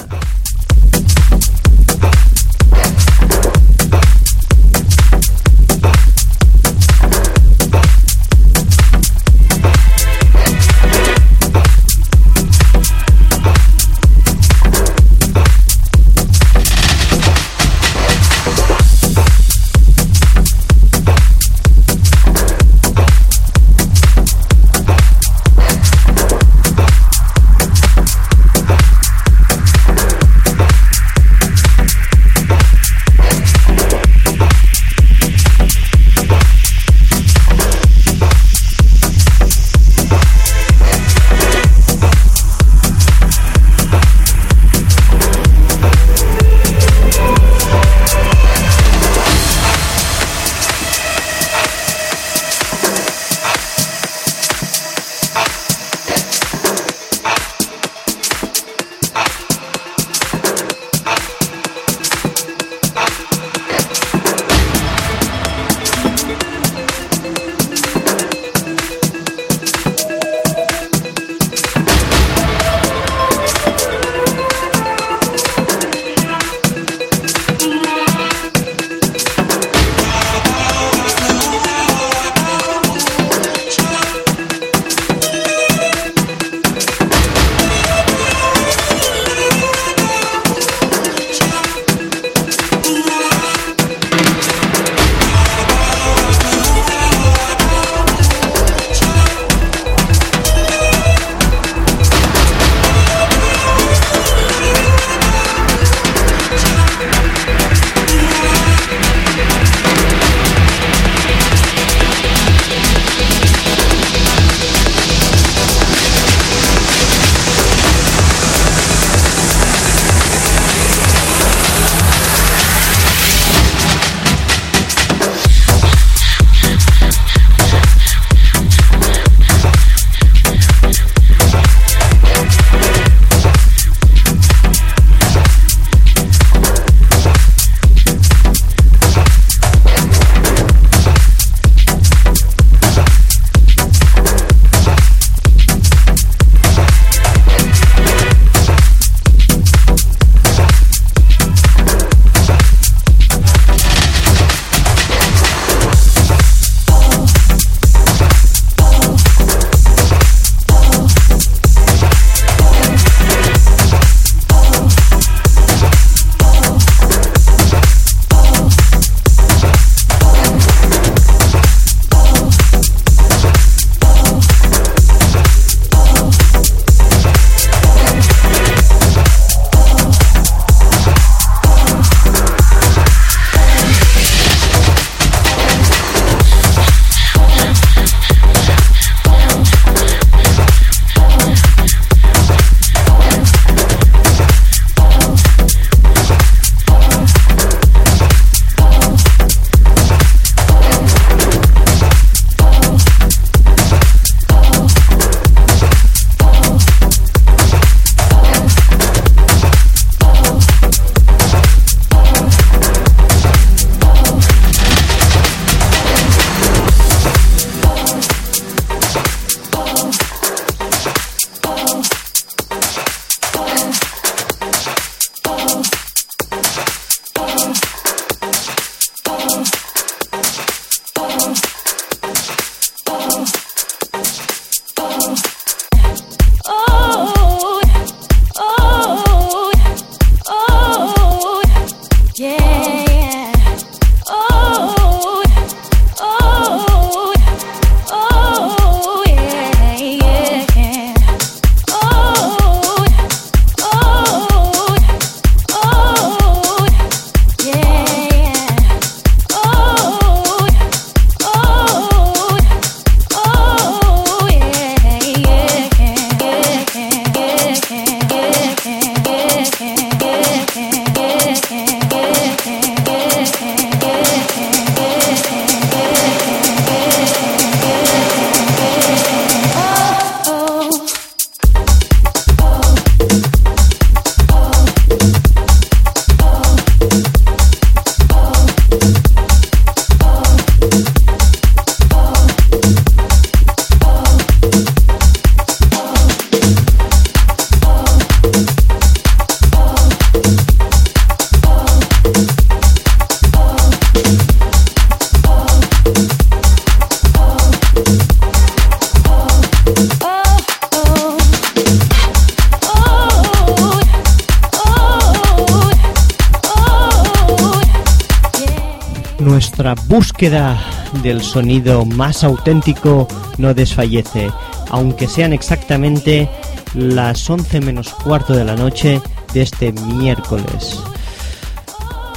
[320.43, 320.77] Búsqueda
[321.23, 323.29] del sonido más auténtico
[323.59, 324.51] no desfallece,
[324.91, 326.49] aunque sean exactamente
[326.95, 329.23] las 11 menos cuarto de la noche
[329.55, 330.99] de este miércoles.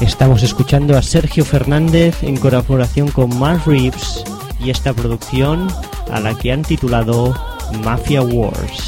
[0.01, 4.23] Estamos escuchando a Sergio Fernández en colaboración con Mark Reeves
[4.63, 5.67] y esta producción
[6.11, 7.33] a la que han titulado
[7.83, 8.84] Mafia Wars.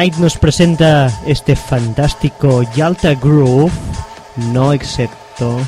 [0.00, 3.70] Mark Knight nos presenta este fantástico Yalta Groove,
[4.50, 5.58] no excepto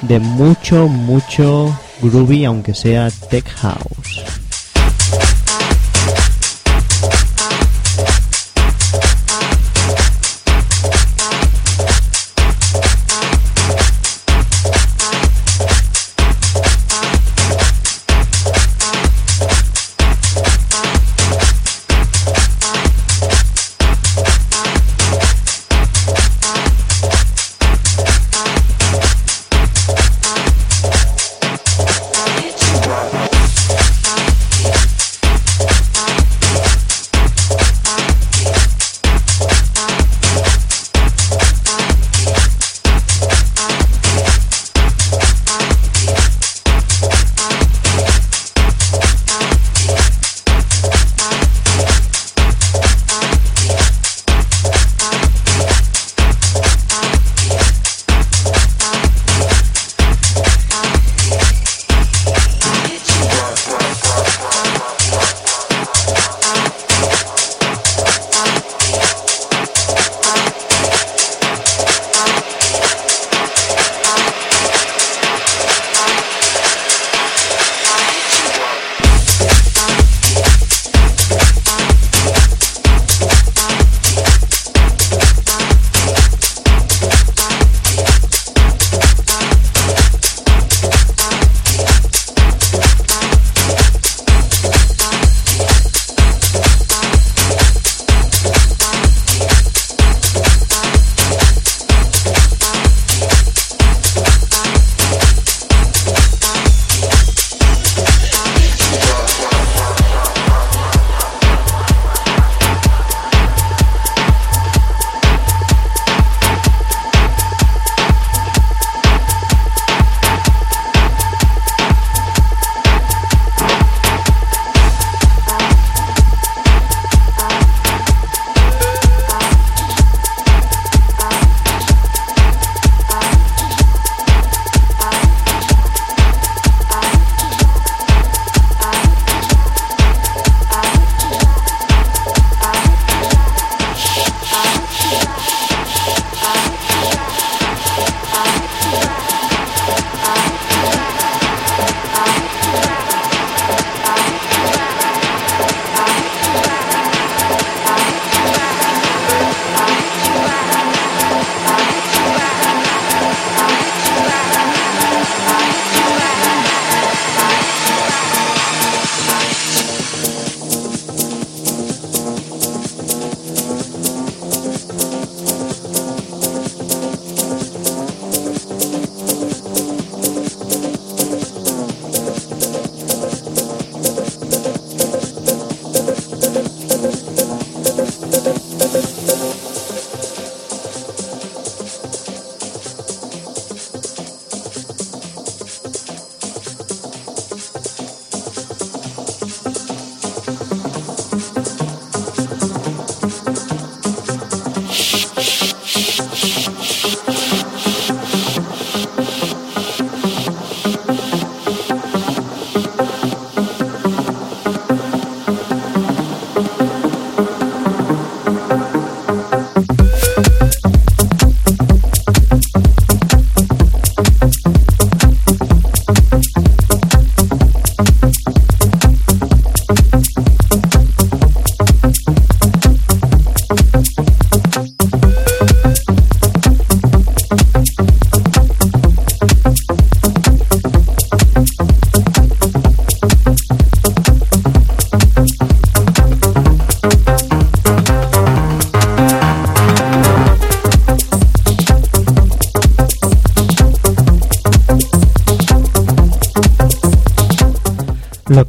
[0.00, 4.01] de mucho, mucho groovy, aunque sea tech house.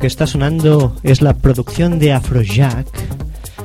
[0.04, 2.88] Que está sonando es la producción de Afrojack,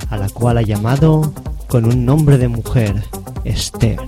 [0.09, 1.35] a la cual ha llamado
[1.67, 2.95] con un nombre de mujer,
[3.43, 3.99] Esther.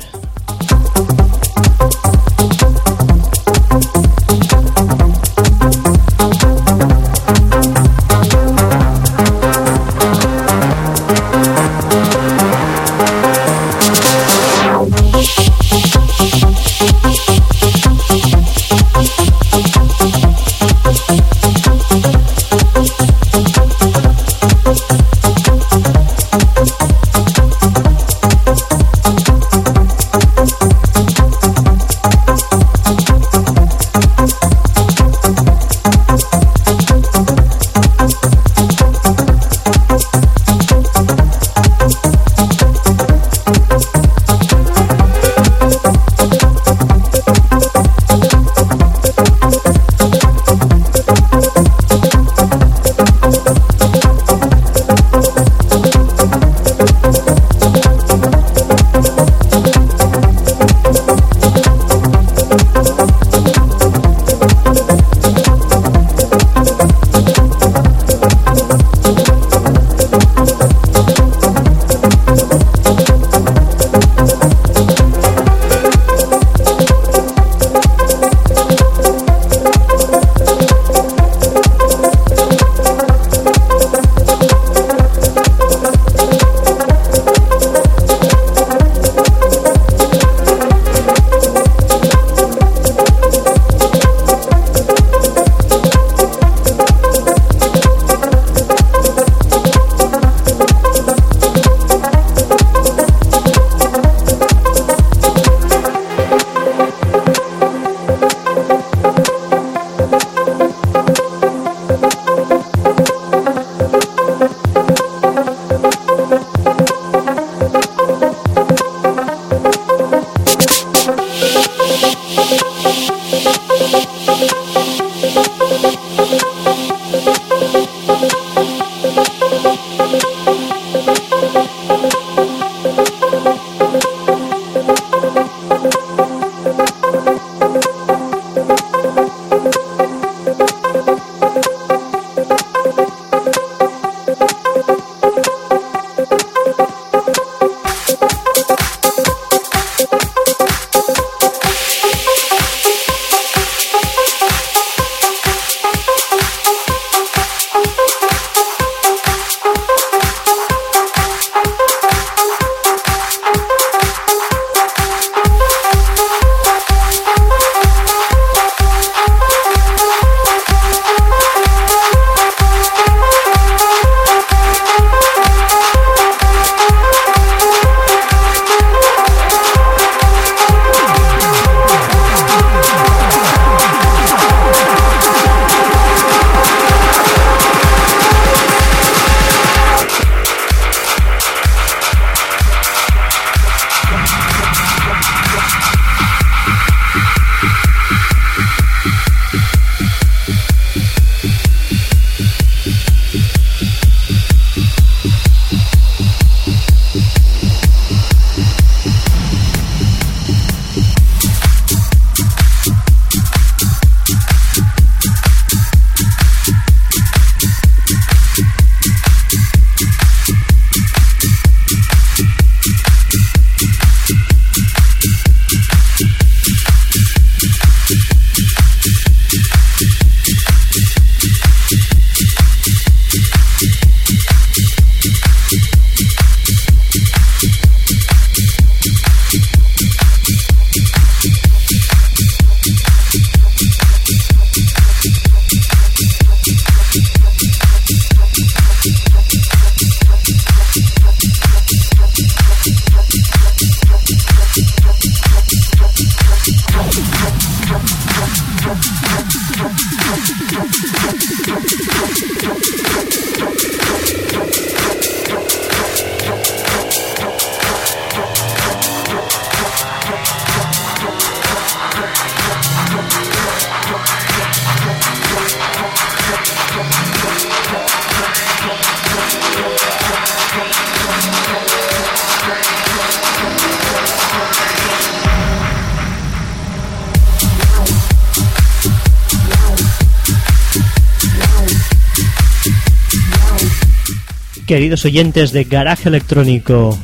[295.10, 297.18] Queridos oyentes de Garaje Electrónico.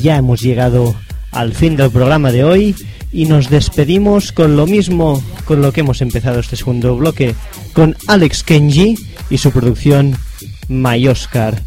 [0.00, 0.94] Ya hemos llegado
[1.32, 2.76] al fin del programa de hoy
[3.10, 7.34] y nos despedimos con lo mismo con lo que hemos empezado este segundo bloque,
[7.72, 8.94] con Alex Kenji
[9.28, 10.16] y su producción
[10.68, 11.60] My Oscar.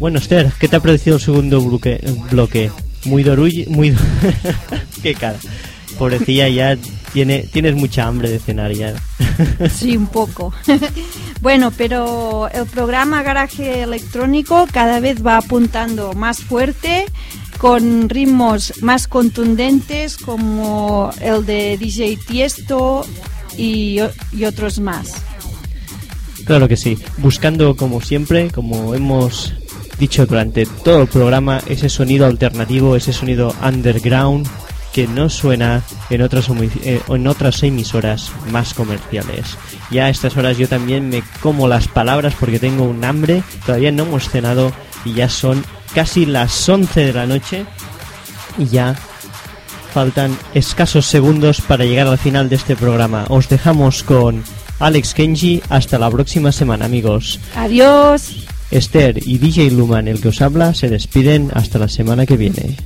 [0.00, 2.00] Bueno, Esther, ¿qué te ha parecido el segundo bloque?
[2.32, 2.72] bloque?
[3.04, 3.94] Muy dorulli, muy...
[5.04, 5.38] qué cara.
[5.96, 6.76] Pobrecilla, ya
[7.12, 8.94] tiene, tienes mucha hambre de cenar ya.
[9.72, 10.52] Sí, un poco.
[11.42, 17.06] bueno, pero el programa Garaje Electrónico cada vez va apuntando más fuerte,
[17.58, 23.04] con ritmos más contundentes como el de DJ Tiesto
[23.58, 23.98] y,
[24.32, 25.14] y otros más.
[26.44, 29.52] Claro que sí, buscando como siempre, como hemos
[29.98, 34.48] dicho durante todo el programa, ese sonido alternativo, ese sonido underground
[34.92, 36.48] que no suena en otras,
[36.84, 39.56] eh, en otras emisoras más comerciales.
[39.90, 43.92] Ya a estas horas yo también me como las palabras porque tengo un hambre, todavía
[43.92, 44.72] no hemos cenado
[45.04, 45.64] y ya son
[45.94, 47.64] casi las 11 de la noche
[48.58, 48.94] y ya
[49.92, 53.24] faltan escasos segundos para llegar al final de este programa.
[53.28, 54.42] Os dejamos con
[54.78, 57.40] Alex Kenji hasta la próxima semana, amigos.
[57.54, 58.46] Adiós.
[58.70, 62.76] Esther y DJ Luman, el que os habla, se despiden hasta la semana que viene.